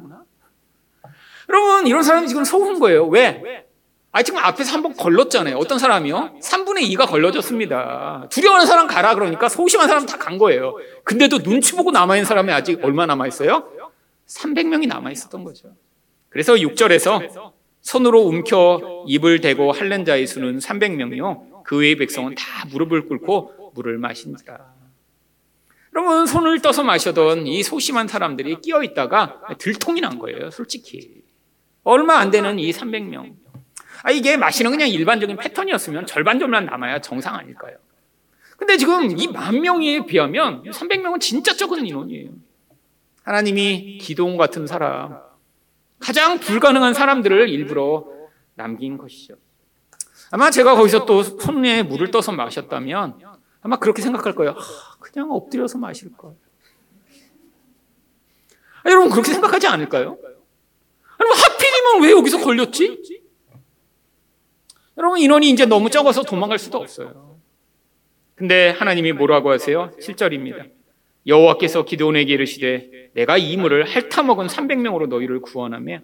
여러분, 1.49 1.87
이런 1.87 2.03
사람이 2.03 2.27
지금 2.27 2.43
속은 2.43 2.81
거예요. 2.81 3.07
왜? 3.07 3.65
아, 4.11 4.23
지금 4.25 4.41
앞에서 4.41 4.73
한 4.73 4.83
번 4.83 4.95
걸렀잖아요. 4.97 5.57
어떤 5.59 5.79
사람이요? 5.79 6.41
3분의 6.43 6.91
2가 6.97 7.07
걸러졌습니다. 7.09 8.27
두려워하는 8.31 8.67
사람 8.67 8.89
가라 8.89 9.15
그러니까 9.15 9.49
소심한 9.49 9.87
사람 9.87 10.07
다 10.07 10.17
간 10.19 10.39
거예요. 10.39 10.75
근데도 11.05 11.39
눈치 11.45 11.77
보고 11.77 11.93
남아있는 11.93 12.25
사람이 12.25 12.51
아직 12.51 12.83
얼마 12.85 13.07
남아있어요? 13.07 13.65
300명이 14.27 14.89
남아있었던 14.89 15.45
거죠. 15.45 15.69
그래서 16.31 16.55
6절에서 16.55 17.53
손으로 17.83 18.23
움켜 18.23 19.05
입을 19.07 19.41
대고 19.41 19.71
핥는 19.71 20.05
자의 20.05 20.27
수는 20.27 20.59
300명이요. 20.59 21.56
그 21.67 21.79
외의 21.79 21.97
백성은 21.97 22.37
다 22.37 22.65
무릎을 22.71 23.09
꿇고 23.09 23.73
물을 23.75 23.99
마신지라. 23.99 24.75
여러분, 25.95 26.27
손을 26.27 26.61
떠서 26.61 26.85
마셔던 26.85 27.47
이 27.47 27.63
소심한 27.63 28.07
사람들이 28.07 28.61
끼어 28.61 28.83
있다가 28.83 29.41
들통이 29.59 30.01
난 30.01 30.19
거예요, 30.19 30.51
솔직히. 30.51 31.23
얼마 31.83 32.19
안 32.19 32.31
되는 32.31 32.59
이 32.59 32.71
300명. 32.71 33.35
아, 34.03 34.11
이게 34.11 34.37
마시는 34.37 34.71
그냥 34.71 34.89
일반적인 34.89 35.37
패턴이었으면 35.37 36.07
절반 36.07 36.39
정도만 36.39 36.67
남아야 36.67 37.01
정상 37.01 37.35
아닐까요? 37.35 37.77
근데 38.57 38.77
지금 38.77 39.19
이 39.19 39.27
만 39.27 39.61
명에 39.61 40.07
비하면 40.07 40.63
300명은 40.65 41.21
진짜 41.21 41.55
적은 41.55 41.87
인원이에요. 41.87 42.31
하나님이 43.25 43.99
기도원 43.99 44.37
같은 44.37 44.67
사람, 44.67 45.19
가장 45.99 46.39
불가능한 46.39 46.95
사람들을 46.95 47.49
일부러 47.49 48.07
남긴 48.55 48.99
것이죠. 48.99 49.35
아마 50.31 50.51
제가 50.51 50.75
거기서 50.75 51.07
또 51.07 51.23
손에 51.23 51.83
물을 51.83 52.11
떠서 52.11 52.33
마셨다면 52.33 53.19
아마 53.61 53.79
그렇게 53.79 54.03
생각할 54.03 54.35
거예요. 54.35 54.53
아, 54.53 54.97
그냥 55.01 55.31
엎드려서 55.31 55.79
마실 55.79 56.13
걸. 56.17 56.35
아, 58.83 58.91
여러분 58.91 59.11
그렇게 59.11 59.33
생각하지 59.33 59.67
않을까요? 59.67 60.19
아니 61.19 61.31
하필이면 61.31 62.03
왜 62.03 62.11
여기서 62.13 62.39
걸렸지? 62.39 63.23
여러분 64.99 65.19
인원이 65.19 65.51
이제 65.51 65.67
너무 65.67 65.91
적어서 65.91 66.23
도망갈 66.23 66.59
수도 66.59 66.79
없어요. 66.79 67.39
근데 68.35 68.71
하나님이 68.71 69.13
뭐라고 69.13 69.51
하세요? 69.51 69.91
7절입니다. 70.01 70.71
여호와께서 71.27 71.85
기도원에게 71.85 72.35
이르시되 72.35 73.11
내가 73.15 73.37
이 73.37 73.57
물을 73.57 73.85
핥아먹은 73.85 74.47
300명으로 74.47 75.09
너희를 75.09 75.41
구원하며 75.41 76.01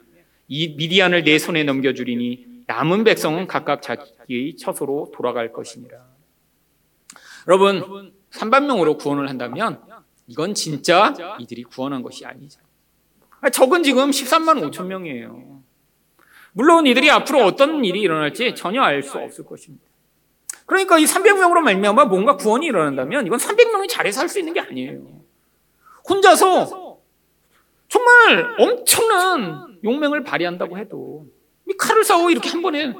이 0.49 0.75
미디안을 0.77 1.25
내 1.25 1.39
손에 1.39 1.63
넘겨주리니 1.65 2.52
남은 2.67 3.05
백성은 3.05 3.47
각각 3.47 3.83
자기의 3.83 4.57
처소로 4.57 5.13
돌아갈 5.15 5.53
것이니라. 5.53 5.99
여러분 7.49 8.13
300명으로 8.31 8.99
구원을 8.99 9.29
한다면 9.29 9.83
이건 10.27 10.55
진짜 10.55 11.13
이들이 11.39 11.65
구원한 11.65 12.03
것이 12.03 12.25
아니죠. 12.25 12.61
적은 13.53 13.83
지금 13.83 14.11
13만 14.11 14.71
5천 14.71 14.87
명이에요. 14.87 15.63
물론 16.53 16.87
이들이 16.87 17.11
앞으로 17.11 17.45
어떤 17.45 17.85
일이 17.85 18.01
일어날지 18.01 18.55
전혀 18.55 18.83
알 18.83 19.03
수 19.03 19.19
없을 19.19 19.45
것입니다. 19.45 19.85
그러니까 20.67 20.99
이 20.99 21.05
300명으로 21.05 21.61
말미암아 21.61 22.05
뭔가 22.05 22.37
구원이 22.37 22.67
일어난다면 22.67 23.27
이건 23.27 23.39
300명이 23.39 23.89
잘해서 23.89 24.21
할 24.21 24.29
수 24.29 24.39
있는 24.39 24.53
게 24.53 24.61
아니에요. 24.61 25.23
혼자서 26.09 26.99
정말 27.89 28.55
엄청난 28.59 29.79
용맹을 29.85 30.23
발휘한다고 30.25 30.79
해도 30.79 31.27
이 31.27 31.42
칼을 31.79 32.05
싸워 32.05 32.31
이렇게 32.31 32.49
한 32.49 32.63
번에 32.63 32.93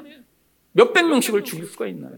몇백 0.73 1.07
명씩을 1.07 1.43
죽일 1.43 1.65
수가 1.65 1.87
있나요? 1.87 2.17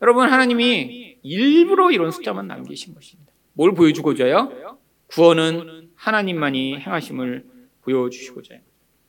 여러분 0.00 0.28
하나님이 0.28 1.18
일부러 1.22 1.90
이런 1.90 2.10
숫자만 2.10 2.46
남기신 2.46 2.94
것입니다. 2.94 3.32
뭘 3.52 3.74
보여주고자요? 3.74 4.78
구원은 5.08 5.90
하나님만이 5.96 6.78
행하심을 6.78 7.44
보여주시고자요. 7.82 8.60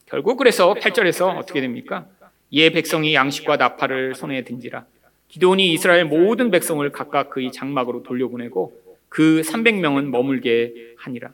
결국 0.06 0.38
그래서 0.38 0.74
8절에서 0.74 1.38
어떻게 1.38 1.62
됩니까? 1.62 2.08
이에 2.50 2.72
백성이 2.72 3.14
양식과 3.14 3.58
나팔을 3.58 4.16
손에 4.16 4.44
든지라 4.44 4.86
기도원이 5.28 5.72
이스라엘 5.74 6.06
모든 6.06 6.50
백성을 6.50 6.90
각각 6.92 7.30
그의 7.30 7.52
장막으로 7.52 8.02
돌려보내고 8.02 8.74
그 9.10 9.42
300명은 9.42 10.06
머물게 10.06 10.96
하니라. 10.98 11.32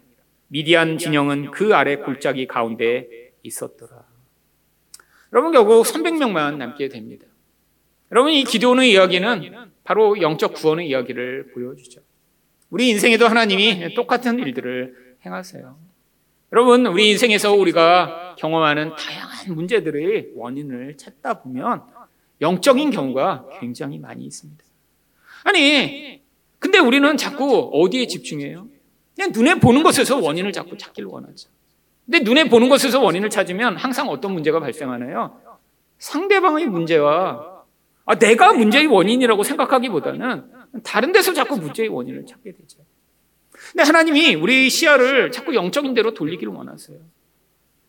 미디안 0.48 0.98
진영은 0.98 1.52
그 1.52 1.76
아래 1.76 1.96
골짜기 1.96 2.48
가운데 2.48 3.32
있었더라. 3.44 4.04
여러분 5.34 5.52
결국 5.52 5.86
300명만 5.86 6.58
남게 6.58 6.90
됩니다. 6.90 7.26
여러분 8.12 8.32
이 8.32 8.44
기도원의 8.44 8.92
이야기는 8.92 9.72
바로 9.84 10.22
영적 10.22 10.54
구원의 10.54 10.88
이야기를 10.90 11.52
보여주죠. 11.54 12.02
우리 12.70 12.90
인생에도 12.90 13.28
하나님이 13.28 13.94
똑같은 13.96 14.40
일들을 14.40 15.18
행하세요. 15.26 15.78
여러분 16.54 16.86
우리 16.86 17.10
인생에서 17.12 17.54
우리가 17.54 18.36
경험하는 18.38 18.96
다양한 18.96 19.56
문제들의 19.56 20.32
원인을 20.36 20.98
찾다 20.98 21.42
보면 21.42 21.84
영적인 22.42 22.92
경우가 22.92 23.48
굉장히 23.60 23.98
많이 23.98 24.26
있습니다. 24.26 24.64
아니, 25.44 26.22
근데 26.60 26.80
우리는 26.80 27.18
자꾸 27.18 27.70
어디에 27.74 28.08
집중해요? 28.08 28.68
그냥 29.16 29.32
눈에 29.32 29.56
보는 29.56 29.84
것에서 29.84 30.18
원인을 30.20 30.52
자꾸 30.52 30.78
찾기를 30.78 31.08
원하죠. 31.08 31.50
근데 32.06 32.20
눈에 32.20 32.50
보는 32.50 32.70
것에서 32.70 33.02
원인을 33.02 33.30
찾으면 33.30 33.78
항상 33.78 34.10
어떤 34.10 34.34
문제가 34.34 34.60
발생하나요? 34.60 35.42
상대방의 35.98 36.68
문제와 36.68 37.56
아, 38.06 38.16
내가 38.16 38.54
문제의 38.54 38.86
원인이라고 38.86 39.44
생각하기보다는 39.44 40.44
다른 40.84 41.12
데서 41.12 41.34
자꾸 41.34 41.58
문제의 41.58 41.90
원인을 41.90 42.26
찾게 42.28 42.52
되죠. 42.52 42.80
근데 43.72 43.84
하나님이 43.84 44.36
우리 44.36 44.70
시야를 44.70 45.32
자꾸 45.32 45.56
영적인 45.56 45.94
대로 45.96 46.14
돌리기를 46.14 46.54
원하세요. 46.54 46.98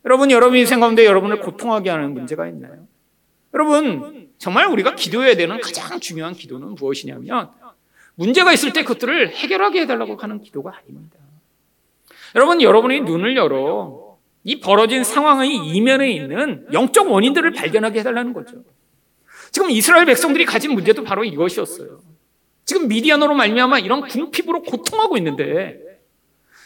여러분, 0.06 0.30
여러분 0.30 0.56
인생 0.56 0.80
가운데 0.80 1.04
여러분을 1.04 1.40
고통하게 1.40 1.90
하는 1.90 2.14
문제가 2.14 2.46
있나요? 2.48 2.86
여러분, 3.52 4.30
정말 4.38 4.66
우리가 4.68 4.94
기도해야 4.94 5.34
되는 5.34 5.60
가장 5.60 6.00
중요한 6.00 6.34
기도는 6.34 6.76
무엇이냐면 6.76 7.50
문제가 8.14 8.52
있을 8.52 8.72
때 8.72 8.82
그것들을 8.82 9.30
해결하게 9.30 9.82
해달라고 9.82 10.16
하는 10.16 10.40
기도가 10.40 10.74
아닙니다. 10.76 11.18
여러분, 12.34 12.62
여러분의 12.62 13.00
눈을 13.02 13.36
열어 13.36 14.05
이 14.46 14.60
벌어진 14.60 15.02
상황의 15.02 15.56
이면에 15.56 16.08
있는 16.12 16.68
영적 16.72 17.10
원인들을 17.10 17.50
발견하게 17.50 17.98
해달라는 17.98 18.32
거죠. 18.32 18.62
지금 19.50 19.70
이스라엘 19.70 20.06
백성들이 20.06 20.44
가진 20.44 20.72
문제도 20.72 21.02
바로 21.02 21.24
이것이었어요. 21.24 22.00
지금 22.64 22.86
미디안으로 22.86 23.34
말미암아 23.34 23.80
이런 23.80 24.06
궁핍으로 24.06 24.62
고통하고 24.62 25.16
있는데 25.16 25.80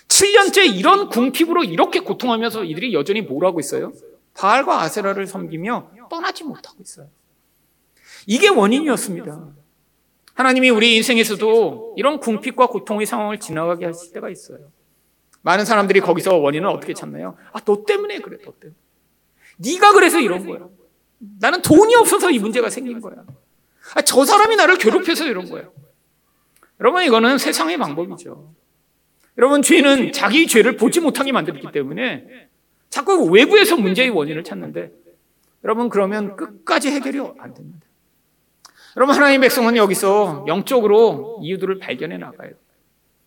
7년째 0.09 0.77
이런 0.77 1.09
궁핍으로 1.09 1.65
이렇게 1.65 2.01
고통하면서 2.01 2.65
이들이 2.65 2.93
여전히 2.93 3.23
뭘 3.23 3.47
하고 3.47 3.61
있어요? 3.61 3.95
바알과 4.35 4.83
아세라를 4.83 5.27
섬기며 5.27 5.93
떠나지 6.11 6.45
못하고 6.45 6.83
있어요. 6.83 7.09
이게 8.27 8.49
원인이었습니다. 8.49 9.49
하나님이 10.35 10.69
우리 10.69 10.97
인생에서도 10.97 11.95
이런 11.97 12.21
궁핍과 12.21 12.67
고통의 12.67 13.07
상황을 13.07 13.41
지나가게 13.41 13.87
하실 13.87 14.13
때가 14.13 14.29
있어요. 14.29 14.71
많은 15.43 15.65
사람들이 15.65 16.01
거기서 16.01 16.37
원인을 16.37 16.69
어떻게 16.69 16.95
찾나요? 16.95 17.37
아, 17.53 17.61
너 17.61 17.85
때문에 17.85 18.19
그래, 18.19 18.39
너 18.45 18.53
때문에. 18.59 18.77
네가 19.59 19.93
그래서 19.93 20.21
이런 20.21 20.47
거야. 20.47 20.69
나는 21.41 21.63
돈이 21.63 21.95
없어서 21.97 22.31
이 22.31 22.39
문제가 22.39 22.71
생긴 22.71 23.01
거야. 23.01 23.17
아, 23.95 24.03
저 24.03 24.25
사람이 24.25 24.57
나를 24.57 24.79
괴롭혀서 24.79 25.27
이런 25.27 25.49
거야. 25.49 25.69
여러분, 26.81 27.03
이거는 27.05 27.39
세상의 27.39 27.79
방법이죠. 27.79 28.55
여러분, 29.39 29.63
죄는 29.63 30.13
자기 30.13 30.47
죄를 30.47 30.77
보지 30.77 31.01
못하게 31.01 31.33
만들기 31.33 31.73
때문에 31.73 32.49
자꾸 32.89 33.25
외부에서 33.31 33.77
문제의 33.77 34.11
원인을 34.11 34.45
찾는데 34.45 34.93
여러분, 35.65 35.89
그러면 35.89 36.37
끝까지 36.37 36.91
해결이 36.91 37.21
안 37.39 37.55
됩니다. 37.55 37.87
여러분, 38.97 39.15
하나님의 39.15 39.41
백성은 39.49 39.77
여기서 39.77 40.45
영적으로 40.49 41.41
이유들을 41.43 41.79
발견해 41.79 42.19
나가요. 42.19 42.53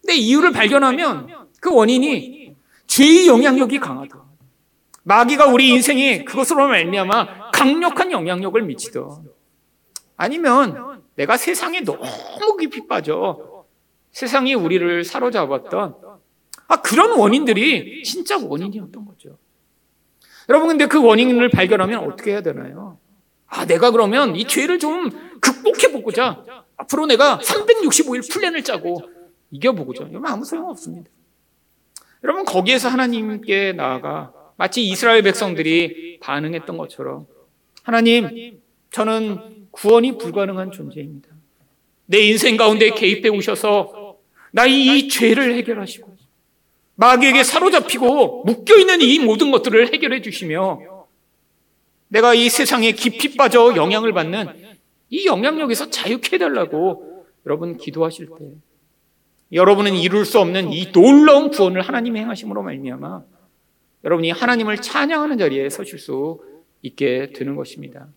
근데 0.02 0.16
이유를 0.16 0.52
발견하면 0.52 1.30
그 1.64 1.74
원인이 1.74 2.58
죄의 2.88 3.26
영향력이 3.26 3.80
강하다. 3.80 4.22
마귀가 5.04 5.48
우리 5.48 5.70
인생에 5.70 6.26
그것으로 6.26 6.68
말미암아 6.68 7.52
강력한 7.52 8.12
영향력을 8.12 8.62
미치던 8.64 9.30
아니면 10.18 11.02
내가 11.16 11.38
세상에 11.38 11.80
너무 11.80 12.58
깊이 12.60 12.86
빠져 12.86 13.66
세상이 14.12 14.54
우리를 14.56 15.06
사로잡았던 15.06 15.96
아 16.68 16.82
그런 16.82 17.18
원인들이 17.18 18.04
진짜 18.04 18.38
원인이었던 18.38 19.06
거죠. 19.06 19.38
여러분 20.50 20.68
근데 20.68 20.88
그 20.88 21.02
원인을 21.02 21.50
발견하면 21.50 22.12
어떻게 22.12 22.32
해야 22.32 22.42
되나요? 22.42 23.00
아 23.48 23.66
내가 23.66 23.92
그러면 23.92 24.36
이 24.36 24.46
죄를 24.46 24.80
좀 24.80 25.10
극복해 25.40 25.94
보고자 25.94 26.44
앞으로 26.76 27.06
내가 27.06 27.40
365일 27.40 28.30
플랜을 28.30 28.66
짜고 28.66 29.02
이겨보고자 29.52 30.08
이러면 30.08 30.30
아무 30.30 30.44
소용 30.44 30.70
없습니다. 30.70 31.10
여러분 32.24 32.46
거기에서 32.46 32.90
하나님께 32.90 33.74
나아가 33.74 34.32
마치 34.56 34.84
이스라엘 34.84 35.22
백성들이 35.24 36.20
반응했던 36.22 36.78
것처럼 36.78 37.28
하나님 37.84 38.62
저는 38.92 39.68
구원이 39.72 40.18
불가능한 40.18 40.72
존재입니다. 40.72 41.30
내 42.06 42.20
인생 42.20 42.58
가운데 42.58 42.92
개입해 42.92 43.30
오셔서 43.30 44.18
나의 44.52 44.86
이 44.86 45.10
죄를 45.10 45.56
해결하시고 45.56 46.14
마귀에게 46.96 47.44
사로잡히고 47.44 48.44
묶여 48.46 48.78
있는 48.78 49.02
이 49.02 49.20
모든 49.20 49.52
것들을 49.52 49.92
해결해 49.92 50.22
주시며 50.22 50.80
내가 52.08 52.36
이 52.36 52.50
세상에 52.50 52.92
깊이 52.92 53.36
빠져 53.36 53.76
영향을 53.76 54.14
받는 54.14 54.48
이 55.10 55.26
영향력에서 55.26 55.90
자유케 55.90 56.36
해달라고 56.36 57.26
여러분 57.48 57.78
기도하실 57.78 58.28
때 58.28 58.46
여러분은 59.54 59.94
이룰 59.94 60.26
수 60.26 60.40
없는 60.40 60.74
이 60.74 60.92
놀라운 60.92 61.52
구원을 61.52 61.82
하나님이 61.82 62.20
행하심으로 62.22 62.64
말미암아 62.64 63.24
여러분이 64.04 64.32
하나님을 64.32 64.78
찬양하는 64.78 65.38
자리에 65.38 65.70
서실 65.70 66.00
수 66.00 66.40
있게 66.82 67.32
되는 67.34 67.56
것입니다. 67.56 68.08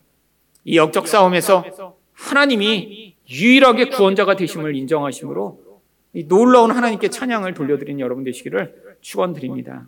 이 0.65 0.77
영적 0.77 1.07
싸움에서 1.07 1.65
하나님이 2.13 3.15
유일하게 3.29 3.91
구원자가 3.91 4.37
되심을 4.37 4.75
인정하심으로 4.75 5.61
이 6.15 6.27
놀라운 6.27 6.71
하나님께 6.71 7.09
찬양을 7.09 7.55
돌려드리는 7.55 8.01
여러분 8.01 8.25
되시기를 8.25 8.97
축원드립니다. 9.03 9.87